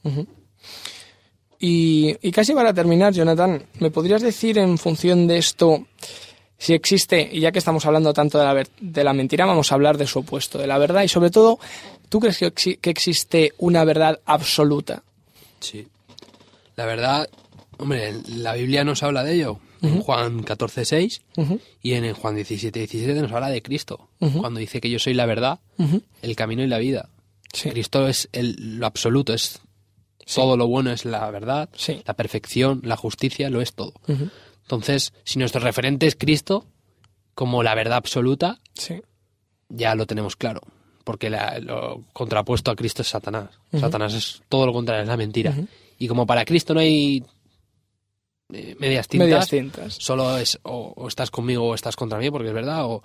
Y, 1.58 2.14
y 2.20 2.30
casi 2.30 2.52
para 2.52 2.74
terminar, 2.74 3.12
Jonathan, 3.14 3.64
¿me 3.80 3.90
podrías 3.90 4.22
decir 4.22 4.58
en 4.58 4.76
función 4.76 5.26
de 5.26 5.38
esto 5.38 5.86
si 6.58 6.72
existe, 6.74 7.28
y 7.32 7.40
ya 7.40 7.52
que 7.52 7.58
estamos 7.58 7.84
hablando 7.86 8.12
tanto 8.12 8.38
de 8.38 8.44
la, 8.44 8.52
ver- 8.54 8.70
de 8.80 9.04
la 9.04 9.12
mentira, 9.12 9.44
vamos 9.46 9.70
a 9.70 9.74
hablar 9.74 9.98
de 9.98 10.06
su 10.06 10.20
opuesto, 10.20 10.58
de 10.58 10.66
la 10.66 10.78
verdad, 10.78 11.02
y 11.02 11.08
sobre 11.08 11.30
todo, 11.30 11.58
¿tú 12.08 12.20
crees 12.20 12.38
que, 12.38 12.76
que 12.76 12.90
existe 12.90 13.52
una 13.58 13.84
verdad 13.84 14.20
absoluta? 14.24 15.02
Sí. 15.60 15.86
La 16.76 16.86
verdad, 16.86 17.28
hombre, 17.78 18.14
la 18.28 18.54
Biblia 18.54 18.84
nos 18.84 19.02
habla 19.02 19.22
de 19.24 19.34
ello. 19.34 19.58
En 19.82 20.00
Juan 20.00 20.42
14, 20.44 20.86
6 20.86 21.22
Ujú. 21.36 21.60
y 21.82 21.92
en 21.92 22.14
Juan 22.14 22.34
17, 22.36 22.78
17 22.78 23.20
nos 23.20 23.30
habla 23.32 23.50
de 23.50 23.60
Cristo. 23.60 24.08
Cuando 24.18 24.58
dice 24.58 24.80
que 24.80 24.88
yo 24.88 24.98
soy 24.98 25.12
la 25.12 25.26
verdad, 25.26 25.60
Ujú. 25.76 26.00
el 26.22 26.34
camino 26.36 26.62
y 26.62 26.66
la 26.68 26.78
vida. 26.78 27.10
Sí. 27.52 27.68
Cristo 27.68 28.08
es 28.08 28.30
el, 28.32 28.78
lo 28.78 28.86
absoluto, 28.86 29.34
es 29.34 29.60
todo 30.34 30.56
lo 30.56 30.66
bueno, 30.68 30.90
es 30.90 31.04
la 31.04 31.30
verdad, 31.30 31.68
Sí. 31.76 32.00
la 32.06 32.14
perfección, 32.14 32.80
la 32.82 32.96
justicia, 32.96 33.50
lo 33.50 33.60
es 33.60 33.74
todo. 33.74 33.92
Entonces, 34.64 35.12
si 35.24 35.38
nuestro 35.38 35.60
referente 35.60 36.06
es 36.06 36.16
Cristo, 36.16 36.66
como 37.34 37.62
la 37.62 37.74
verdad 37.74 37.96
absoluta, 37.98 38.58
Sí. 38.74 39.00
ya 39.68 39.94
lo 39.94 40.06
tenemos 40.06 40.36
claro. 40.36 40.60
Porque 41.04 41.28
la- 41.30 41.58
lo 41.58 42.02
contrapuesto 42.12 42.70
a 42.70 42.76
Cristo 42.76 43.02
es 43.02 43.08
Satanás. 43.08 43.50
Satanás 43.78 44.14
es 44.14 44.42
todo 44.48 44.66
lo 44.66 44.72
contrario, 44.72 45.02
es 45.02 45.08
la 45.08 45.16
mentira. 45.18 45.54
Y 45.98 46.08
como 46.08 46.26
para 46.26 46.44
Cristo 46.44 46.72
no 46.74 46.80
hay 46.80 47.22
eh, 48.52 48.76
medias 48.78 49.08
tintas, 49.08 49.26
Medias 49.28 49.48
tintas. 49.48 49.94
solo 49.94 50.36
es 50.38 50.58
o, 50.64 50.92
o 50.96 51.08
estás 51.08 51.30
conmigo 51.30 51.64
o 51.68 51.74
estás 51.74 51.96
contra 51.96 52.18
mí, 52.18 52.30
porque 52.30 52.48
es 52.48 52.54
verdad, 52.54 52.84
o- 52.86 53.02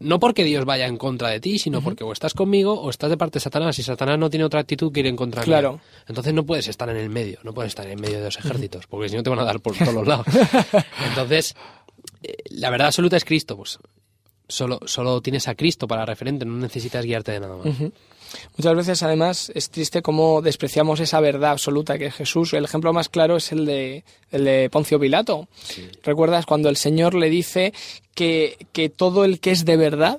no 0.00 0.20
porque 0.20 0.44
Dios 0.44 0.64
vaya 0.64 0.86
en 0.86 0.96
contra 0.96 1.30
de 1.30 1.40
ti, 1.40 1.58
sino 1.58 1.80
porque 1.80 2.04
o 2.04 2.12
estás 2.12 2.34
conmigo 2.34 2.74
o 2.74 2.90
estás 2.90 3.10
de 3.10 3.16
parte 3.16 3.34
de 3.34 3.40
Satanás. 3.40 3.78
Y 3.78 3.82
Satanás 3.82 4.18
no 4.18 4.28
tiene 4.28 4.44
otra 4.44 4.60
actitud 4.60 4.92
que 4.92 5.00
ir 5.00 5.06
en 5.06 5.16
contra. 5.16 5.42
Claro. 5.42 5.80
Entonces 6.06 6.34
no 6.34 6.44
puedes 6.44 6.68
estar 6.68 6.88
en 6.90 6.96
el 6.96 7.08
medio, 7.08 7.38
no 7.42 7.54
puedes 7.54 7.70
estar 7.70 7.86
en 7.86 8.00
medio 8.00 8.18
de 8.18 8.24
los 8.24 8.38
ejércitos, 8.38 8.86
porque 8.86 9.08
si 9.08 9.16
no 9.16 9.22
te 9.22 9.30
van 9.30 9.38
a 9.38 9.44
dar 9.44 9.60
por 9.60 9.76
todos 9.76 9.94
los 9.94 10.06
lados. 10.06 10.26
Entonces, 11.08 11.56
eh, 12.22 12.36
la 12.50 12.70
verdad 12.70 12.88
absoluta 12.88 13.16
es 13.16 13.24
Cristo, 13.24 13.56
pues 13.56 13.78
solo, 14.48 14.80
solo 14.84 15.20
tienes 15.22 15.48
a 15.48 15.54
Cristo 15.54 15.88
para 15.88 16.04
referente, 16.04 16.44
no 16.44 16.56
necesitas 16.58 17.04
guiarte 17.04 17.32
de 17.32 17.40
nada 17.40 17.56
más. 17.56 17.66
Muchas 18.56 18.76
veces, 18.76 19.02
además, 19.02 19.50
es 19.54 19.70
triste 19.70 20.02
cómo 20.02 20.42
despreciamos 20.42 21.00
esa 21.00 21.20
verdad 21.20 21.52
absoluta 21.52 21.98
que 21.98 22.06
es 22.06 22.14
Jesús. 22.14 22.52
El 22.54 22.64
ejemplo 22.64 22.92
más 22.92 23.08
claro 23.08 23.36
es 23.36 23.52
el 23.52 23.66
de, 23.66 24.04
el 24.30 24.44
de 24.44 24.70
Poncio 24.70 25.00
Pilato. 25.00 25.48
¿Recuerdas 26.02 26.46
cuando 26.46 26.68
el 26.68 26.76
Señor 26.76 27.14
le 27.14 27.30
dice 27.30 27.72
que, 28.14 28.56
que 28.72 28.88
todo 28.88 29.24
el 29.24 29.40
que 29.40 29.50
es 29.50 29.64
de 29.64 29.76
verdad 29.76 30.18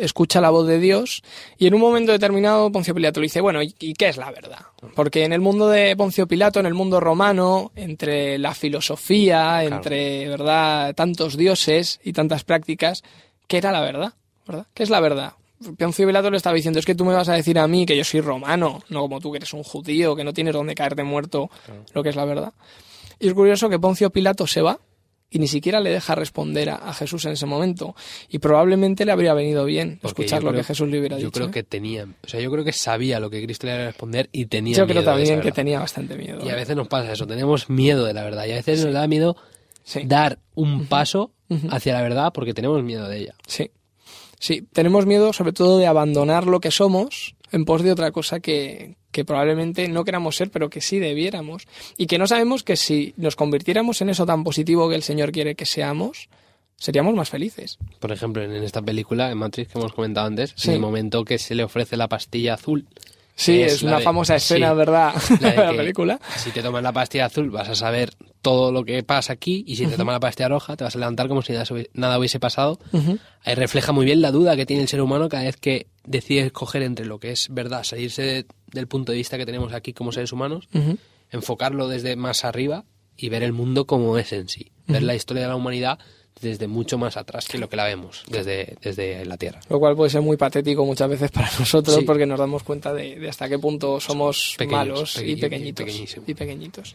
escucha 0.00 0.40
la 0.40 0.50
voz 0.50 0.66
de 0.66 0.78
Dios 0.78 1.22
y 1.58 1.66
en 1.66 1.74
un 1.74 1.80
momento 1.80 2.12
determinado 2.12 2.72
Poncio 2.72 2.94
Pilato 2.94 3.20
le 3.20 3.26
dice, 3.26 3.40
bueno, 3.40 3.60
¿y 3.62 3.94
qué 3.94 4.08
es 4.08 4.16
la 4.16 4.30
verdad? 4.30 4.60
Porque 4.94 5.24
en 5.24 5.32
el 5.32 5.40
mundo 5.40 5.68
de 5.68 5.94
Poncio 5.96 6.26
Pilato, 6.26 6.60
en 6.60 6.66
el 6.66 6.74
mundo 6.74 7.00
romano, 7.00 7.72
entre 7.76 8.38
la 8.38 8.54
filosofía, 8.54 9.64
entre, 9.64 10.28
¿verdad?, 10.28 10.94
tantos 10.94 11.36
dioses 11.36 12.00
y 12.02 12.12
tantas 12.12 12.44
prácticas, 12.44 13.02
¿qué 13.46 13.58
era 13.58 13.72
la 13.72 13.80
verdad? 13.80 14.14
¿Verdad? 14.46 14.66
¿Qué 14.74 14.82
es 14.82 14.90
la 14.90 15.00
verdad? 15.00 15.34
Poncio 15.78 16.06
Pilato 16.06 16.30
le 16.30 16.38
estaba 16.38 16.56
diciendo, 16.56 16.78
es 16.78 16.86
que 16.86 16.94
tú 16.94 17.04
me 17.04 17.12
vas 17.12 17.28
a 17.28 17.34
decir 17.34 17.58
a 17.58 17.68
mí 17.68 17.84
que 17.84 17.96
yo 17.96 18.04
soy 18.04 18.20
romano, 18.20 18.82
no 18.88 19.00
como 19.00 19.20
tú 19.20 19.30
que 19.30 19.36
eres 19.36 19.52
un 19.52 19.62
judío, 19.62 20.16
que 20.16 20.24
no 20.24 20.32
tienes 20.32 20.54
dónde 20.54 20.74
caerte 20.74 21.02
muerto, 21.02 21.50
lo 21.92 22.02
que 22.02 22.08
es 22.08 22.16
la 22.16 22.24
verdad. 22.24 22.52
Y 23.18 23.28
es 23.28 23.34
curioso 23.34 23.68
que 23.68 23.78
Poncio 23.78 24.10
Pilato 24.10 24.46
se 24.46 24.62
va 24.62 24.78
y 25.28 25.38
ni 25.38 25.46
siquiera 25.46 25.78
le 25.78 25.90
deja 25.90 26.14
responder 26.14 26.70
a, 26.70 26.92
Jesús 26.92 27.24
en 27.26 27.32
ese 27.32 27.46
momento. 27.46 27.94
Y 28.28 28.38
probablemente 28.38 29.04
le 29.04 29.12
habría 29.12 29.32
venido 29.32 29.64
bien 29.64 30.00
escuchar 30.02 30.42
lo 30.42 30.52
que 30.52 30.64
Jesús 30.64 30.88
le 30.88 30.98
hubiera 30.98 31.16
dicho. 31.16 31.28
Yo 31.28 31.32
creo 31.32 31.48
¿eh? 31.48 31.50
que 31.50 31.62
tenía, 31.62 32.04
o 32.04 32.28
sea, 32.28 32.40
yo 32.40 32.50
creo 32.50 32.64
que 32.64 32.72
sabía 32.72 33.20
lo 33.20 33.30
que 33.30 33.42
Cristo 33.42 33.66
le 33.66 33.74
iba 33.74 33.82
a 33.82 33.86
responder 33.86 34.28
y 34.32 34.46
tenía 34.46 34.76
Yo 34.76 34.86
creo 34.86 35.04
también 35.04 35.40
que 35.40 35.52
tenía 35.52 35.78
bastante 35.78 36.16
miedo. 36.16 36.40
Y 36.44 36.48
a 36.48 36.54
¿eh? 36.54 36.56
veces 36.56 36.74
nos 36.74 36.88
pasa 36.88 37.12
eso, 37.12 37.26
tenemos 37.26 37.70
miedo 37.70 38.06
de 38.06 38.14
la 38.14 38.24
verdad 38.24 38.46
y 38.46 38.52
a 38.52 38.56
veces 38.56 38.84
nos 38.84 38.94
da 38.94 39.06
miedo 39.06 39.36
dar 40.04 40.38
un 40.54 40.86
paso 40.86 41.32
hacia 41.70 41.92
la 41.92 42.02
verdad 42.02 42.32
porque 42.32 42.54
tenemos 42.54 42.82
miedo 42.82 43.08
de 43.08 43.18
ella. 43.18 43.34
Sí. 43.46 43.70
Sí, 44.40 44.66
tenemos 44.72 45.06
miedo 45.06 45.32
sobre 45.32 45.52
todo 45.52 45.78
de 45.78 45.86
abandonar 45.86 46.46
lo 46.46 46.58
que 46.60 46.72
somos 46.72 47.36
en 47.52 47.64
pos 47.64 47.82
de 47.82 47.92
otra 47.92 48.10
cosa 48.10 48.40
que, 48.40 48.96
que 49.12 49.24
probablemente 49.24 49.86
no 49.88 50.04
queramos 50.04 50.36
ser, 50.36 50.50
pero 50.50 50.70
que 50.70 50.80
sí 50.80 50.98
debiéramos. 50.98 51.68
Y 51.96 52.06
que 52.06 52.18
no 52.18 52.26
sabemos 52.26 52.62
que 52.62 52.76
si 52.76 53.14
nos 53.16 53.36
convirtiéramos 53.36 54.00
en 54.00 54.08
eso 54.08 54.26
tan 54.26 54.42
positivo 54.42 54.88
que 54.88 54.94
el 54.94 55.02
Señor 55.02 55.30
quiere 55.30 55.54
que 55.54 55.66
seamos, 55.66 56.28
seríamos 56.76 57.14
más 57.14 57.28
felices. 57.28 57.78
Por 58.00 58.12
ejemplo, 58.12 58.42
en 58.42 58.52
esta 58.62 58.82
película, 58.82 59.30
en 59.30 59.38
Matrix, 59.38 59.72
que 59.72 59.78
hemos 59.78 59.92
comentado 59.92 60.26
antes, 60.26 60.54
en 60.66 60.74
el 60.74 60.80
momento 60.80 61.24
que 61.24 61.38
se 61.38 61.54
le 61.54 61.62
ofrece 61.62 61.96
la 61.96 62.08
pastilla 62.08 62.54
azul. 62.54 62.86
Sí, 63.40 63.62
es, 63.62 63.82
una 63.82 64.00
famosa 64.00 64.36
escena, 64.36 64.74
¿verdad? 64.74 65.14
La 65.40 65.50
de 65.50 65.56
la 65.72 65.72
película. 65.72 66.20
Si 66.36 66.50
te 66.50 66.62
tomas 66.62 66.82
la 66.82 66.92
pastilla 66.92 67.24
azul 67.24 67.48
vas 67.48 67.70
a 67.70 67.74
saber 67.74 68.12
todo 68.42 68.70
lo 68.70 68.84
que 68.84 69.02
pasa 69.02 69.32
aquí 69.32 69.64
y 69.66 69.76
si 69.76 69.86
te 69.86 69.96
tomas 69.96 70.12
la 70.12 70.20
pastilla 70.20 70.50
roja 70.50 70.76
te 70.76 70.84
vas 70.84 70.94
a 70.94 70.98
levantar 70.98 71.26
como 71.26 71.40
si 71.40 71.54
nada 71.94 72.18
hubiese 72.18 72.38
pasado. 72.38 72.78
Ahí 73.42 73.54
refleja 73.54 73.92
muy 73.92 74.04
bien 74.04 74.20
la 74.20 74.30
duda 74.30 74.56
que 74.56 74.66
tiene 74.66 74.82
el 74.82 74.88
ser 74.88 75.00
humano 75.00 75.30
cada 75.30 75.44
vez 75.44 75.56
que 75.56 75.86
decide 76.04 76.40
escoger 76.40 76.82
entre 76.82 77.06
lo 77.06 77.18
que 77.18 77.30
es 77.30 77.48
verdad, 77.48 77.82
salirse 77.82 78.44
del 78.66 78.86
punto 78.88 79.12
de 79.12 79.18
vista 79.18 79.38
que 79.38 79.46
tenemos 79.46 79.72
aquí 79.72 79.94
como 79.94 80.12
seres 80.12 80.32
humanos, 80.32 80.68
enfocarlo 81.30 81.88
desde 81.88 82.16
más 82.16 82.44
arriba 82.44 82.84
y 83.16 83.30
ver 83.30 83.42
el 83.42 83.54
mundo 83.54 83.86
como 83.86 84.18
es 84.18 84.34
en 84.34 84.48
sí, 84.48 84.70
ver 84.86 85.02
la 85.02 85.14
historia 85.14 85.44
de 85.44 85.48
la 85.48 85.56
humanidad 85.56 85.98
desde 86.40 86.66
mucho 86.66 86.98
más 86.98 87.16
atrás 87.16 87.46
que 87.46 87.58
lo 87.58 87.68
que 87.68 87.76
la 87.76 87.84
vemos 87.84 88.24
desde, 88.28 88.76
desde 88.80 89.24
la 89.24 89.36
Tierra. 89.36 89.60
Lo 89.68 89.78
cual 89.78 89.94
puede 89.94 90.10
ser 90.10 90.22
muy 90.22 90.36
patético 90.36 90.84
muchas 90.84 91.08
veces 91.08 91.30
para 91.30 91.50
nosotros 91.58 92.02
porque 92.04 92.26
nos 92.26 92.38
damos 92.38 92.62
cuenta 92.62 92.92
de, 92.92 93.28
hasta 93.28 93.48
qué 93.48 93.58
punto 93.58 94.00
somos 94.00 94.56
malos 94.68 95.20
y 95.24 95.36
pequeñitos. 95.36 96.16
Y 96.26 96.34
pequeñitos. 96.34 96.94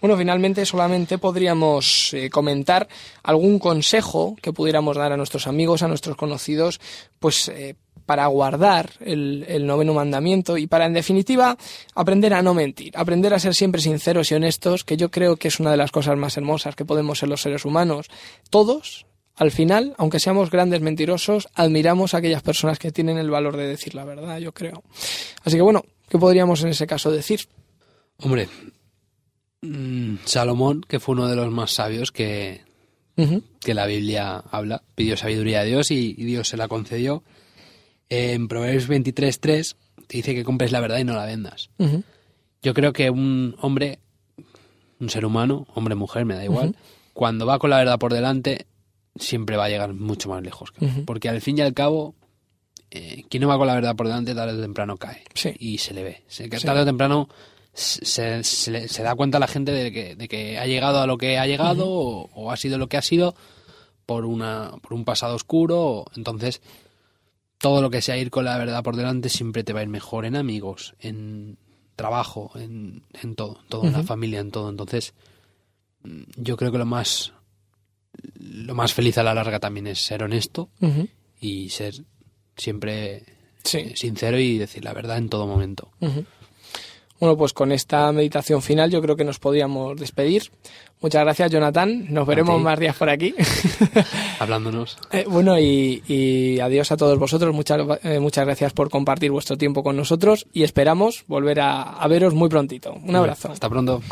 Bueno, 0.00 0.16
finalmente 0.16 0.64
solamente 0.64 1.18
podríamos 1.18 2.14
eh, 2.14 2.30
comentar 2.30 2.88
algún 3.22 3.58
consejo 3.58 4.36
que 4.40 4.52
pudiéramos 4.52 4.96
dar 4.96 5.12
a 5.12 5.16
nuestros 5.16 5.46
amigos, 5.46 5.82
a 5.82 5.88
nuestros 5.88 6.16
conocidos, 6.16 6.80
pues 7.18 7.48
eh, 7.48 7.74
para 8.06 8.26
guardar 8.26 8.90
el, 9.00 9.66
noveno 9.66 9.94
mandamiento 9.94 10.58
y 10.58 10.66
para, 10.66 10.86
en 10.86 10.92
definitiva, 10.92 11.56
aprender 11.94 12.34
a 12.34 12.42
no 12.42 12.54
mentir, 12.54 12.92
aprender 12.96 13.32
a 13.32 13.38
ser 13.38 13.54
siempre 13.54 13.80
sinceros 13.80 14.30
y 14.30 14.34
honestos, 14.34 14.84
que 14.84 14.96
yo 14.96 15.10
creo 15.10 15.36
que 15.36 15.48
es 15.48 15.60
una 15.60 15.70
de 15.70 15.76
las 15.76 15.90
cosas 15.90 16.16
más 16.16 16.36
hermosas 16.36 16.76
que 16.76 16.84
podemos 16.84 17.18
ser 17.18 17.28
los 17.28 17.40
seres 17.40 17.64
humanos. 17.64 18.08
Todos, 18.50 19.06
al 19.36 19.50
final, 19.50 19.94
aunque 19.96 20.20
seamos 20.20 20.50
grandes 20.50 20.80
mentirosos, 20.80 21.48
admiramos 21.54 22.14
a 22.14 22.18
aquellas 22.18 22.42
personas 22.42 22.78
que 22.78 22.92
tienen 22.92 23.16
el 23.16 23.30
valor 23.30 23.56
de 23.56 23.66
decir 23.66 23.94
la 23.94 24.04
verdad, 24.04 24.38
yo 24.38 24.52
creo. 24.52 24.82
Así 25.42 25.56
que 25.56 25.62
bueno, 25.62 25.84
¿qué 26.08 26.18
podríamos 26.18 26.62
en 26.62 26.68
ese 26.68 26.86
caso 26.86 27.10
decir? 27.10 27.48
Hombre, 28.18 28.48
mm, 29.62 30.16
Salomón, 30.24 30.82
que 30.86 31.00
fue 31.00 31.14
uno 31.14 31.26
de 31.26 31.36
los 31.36 31.50
más 31.50 31.72
sabios 31.72 32.12
que, 32.12 32.60
que 33.60 33.74
la 33.74 33.86
Biblia 33.86 34.44
habla, 34.50 34.82
pidió 34.94 35.16
sabiduría 35.16 35.60
a 35.60 35.64
Dios 35.64 35.90
y 35.90 36.12
Dios 36.12 36.48
se 36.48 36.58
la 36.58 36.68
concedió 36.68 37.22
en 38.14 38.48
Proverbios 38.48 38.88
23.3 38.88 39.76
te 40.06 40.16
dice 40.16 40.34
que 40.34 40.44
compres 40.44 40.72
la 40.72 40.80
verdad 40.80 40.98
y 40.98 41.04
no 41.04 41.14
la 41.14 41.24
vendas. 41.24 41.70
Yo 42.62 42.74
creo 42.74 42.92
que 42.92 43.10
un 43.10 43.56
hombre, 43.60 43.98
un 45.00 45.10
ser 45.10 45.26
humano, 45.26 45.66
hombre, 45.74 45.94
mujer, 45.94 46.24
me 46.24 46.34
da 46.34 46.44
igual, 46.44 46.76
cuando 47.12 47.46
va 47.46 47.58
con 47.58 47.70
la 47.70 47.78
verdad 47.78 47.98
por 47.98 48.12
delante, 48.12 48.66
siempre 49.16 49.56
va 49.56 49.66
a 49.66 49.68
llegar 49.68 49.94
mucho 49.94 50.28
más 50.28 50.42
lejos. 50.42 50.72
Porque 51.06 51.28
al 51.28 51.40
fin 51.40 51.58
y 51.58 51.62
al 51.62 51.74
cabo, 51.74 52.14
eh, 52.90 53.24
quien 53.28 53.42
no 53.42 53.48
va 53.48 53.58
con 53.58 53.66
la 53.66 53.74
verdad 53.74 53.96
por 53.96 54.06
delante, 54.06 54.34
tarde 54.34 54.58
o 54.58 54.60
temprano 54.60 54.96
cae. 54.96 55.24
Y 55.58 55.78
se 55.78 55.94
le 55.94 56.02
ve. 56.02 56.22
Se, 56.26 56.48
Tarde 56.48 56.82
o 56.82 56.84
temprano 56.84 57.28
se, 57.72 58.42
da 59.02 59.14
cuenta 59.14 59.38
la 59.38 59.48
gente 59.48 59.72
de 59.72 59.92
que, 59.92 60.16
de 60.16 60.28
que, 60.28 60.58
ha 60.58 60.66
llegado 60.66 61.00
a 61.00 61.06
lo 61.06 61.18
que 61.18 61.38
ha 61.38 61.46
llegado 61.46 61.88
o, 61.88 62.30
o, 62.34 62.50
ha 62.50 62.56
sido 62.56 62.78
lo 62.78 62.88
que 62.88 62.96
ha 62.96 63.02
sido 63.02 63.34
por, 64.06 64.24
una, 64.24 64.72
por 64.82 64.94
un 64.94 65.04
pasado 65.04 65.34
oscuro. 65.34 66.04
Entonces, 66.16 66.60
todo 67.64 67.80
lo 67.80 67.88
que 67.88 68.02
sea 68.02 68.18
ir 68.18 68.30
con 68.30 68.44
la 68.44 68.58
verdad 68.58 68.82
por 68.82 68.94
delante 68.94 69.30
siempre 69.30 69.64
te 69.64 69.72
va 69.72 69.80
a 69.80 69.84
ir 69.84 69.88
mejor 69.88 70.26
en 70.26 70.36
amigos, 70.36 70.94
en 71.00 71.56
trabajo, 71.96 72.52
en, 72.56 73.04
en 73.22 73.34
todo, 73.34 73.58
todo 73.70 73.86
en 73.86 73.94
la 73.94 74.02
familia, 74.02 74.40
en 74.40 74.50
todo. 74.50 74.68
Entonces, 74.68 75.14
mm, 76.02 76.24
yo 76.36 76.58
creo 76.58 76.70
que 76.70 76.76
lo 76.76 76.84
más 76.84 77.32
lo 78.38 78.74
más 78.74 78.92
feliz 78.92 79.16
a 79.16 79.22
la 79.22 79.32
larga 79.32 79.60
también 79.60 79.86
es 79.86 79.98
ser 80.04 80.22
honesto 80.22 80.68
y 81.40 81.70
ser 81.70 81.94
siempre 82.54 83.24
eh, 83.72 83.92
sincero 83.96 84.38
y 84.38 84.58
decir 84.58 84.84
la 84.84 84.92
verdad 84.92 85.16
en 85.16 85.30
todo 85.30 85.46
momento. 85.46 85.90
Bueno, 87.20 87.36
pues 87.36 87.52
con 87.52 87.72
esta 87.72 88.10
meditación 88.12 88.60
final 88.60 88.90
yo 88.90 89.00
creo 89.00 89.16
que 89.16 89.24
nos 89.24 89.38
podríamos 89.38 89.96
despedir. 89.96 90.50
Muchas 91.00 91.22
gracias, 91.22 91.50
Jonathan. 91.50 92.06
Nos 92.12 92.26
veremos 92.26 92.60
más 92.60 92.78
días 92.78 92.96
por 92.96 93.08
aquí. 93.08 93.34
Hablándonos. 94.40 94.98
Eh, 95.12 95.24
bueno, 95.28 95.58
y, 95.58 96.58
adiós 96.60 96.90
a 96.92 96.96
todos 96.96 97.18
vosotros. 97.18 97.54
Muchas, 97.54 97.80
eh, 98.02 98.18
muchas 98.20 98.44
gracias 98.44 98.72
por 98.72 98.90
compartir 98.90 99.30
vuestro 99.30 99.56
tiempo 99.56 99.82
con 99.82 99.96
nosotros 99.96 100.46
y 100.52 100.64
esperamos 100.64 101.24
volver 101.26 101.60
a, 101.60 101.82
a 101.82 102.08
veros 102.08 102.34
muy 102.34 102.48
prontito. 102.48 102.94
Un 103.04 103.14
abrazo. 103.14 103.52
Hasta 103.52 103.68
pronto. 103.68 104.02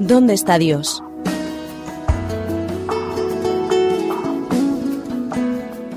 ¿Dónde 0.00 0.34
está 0.34 0.58
Dios? 0.58 1.02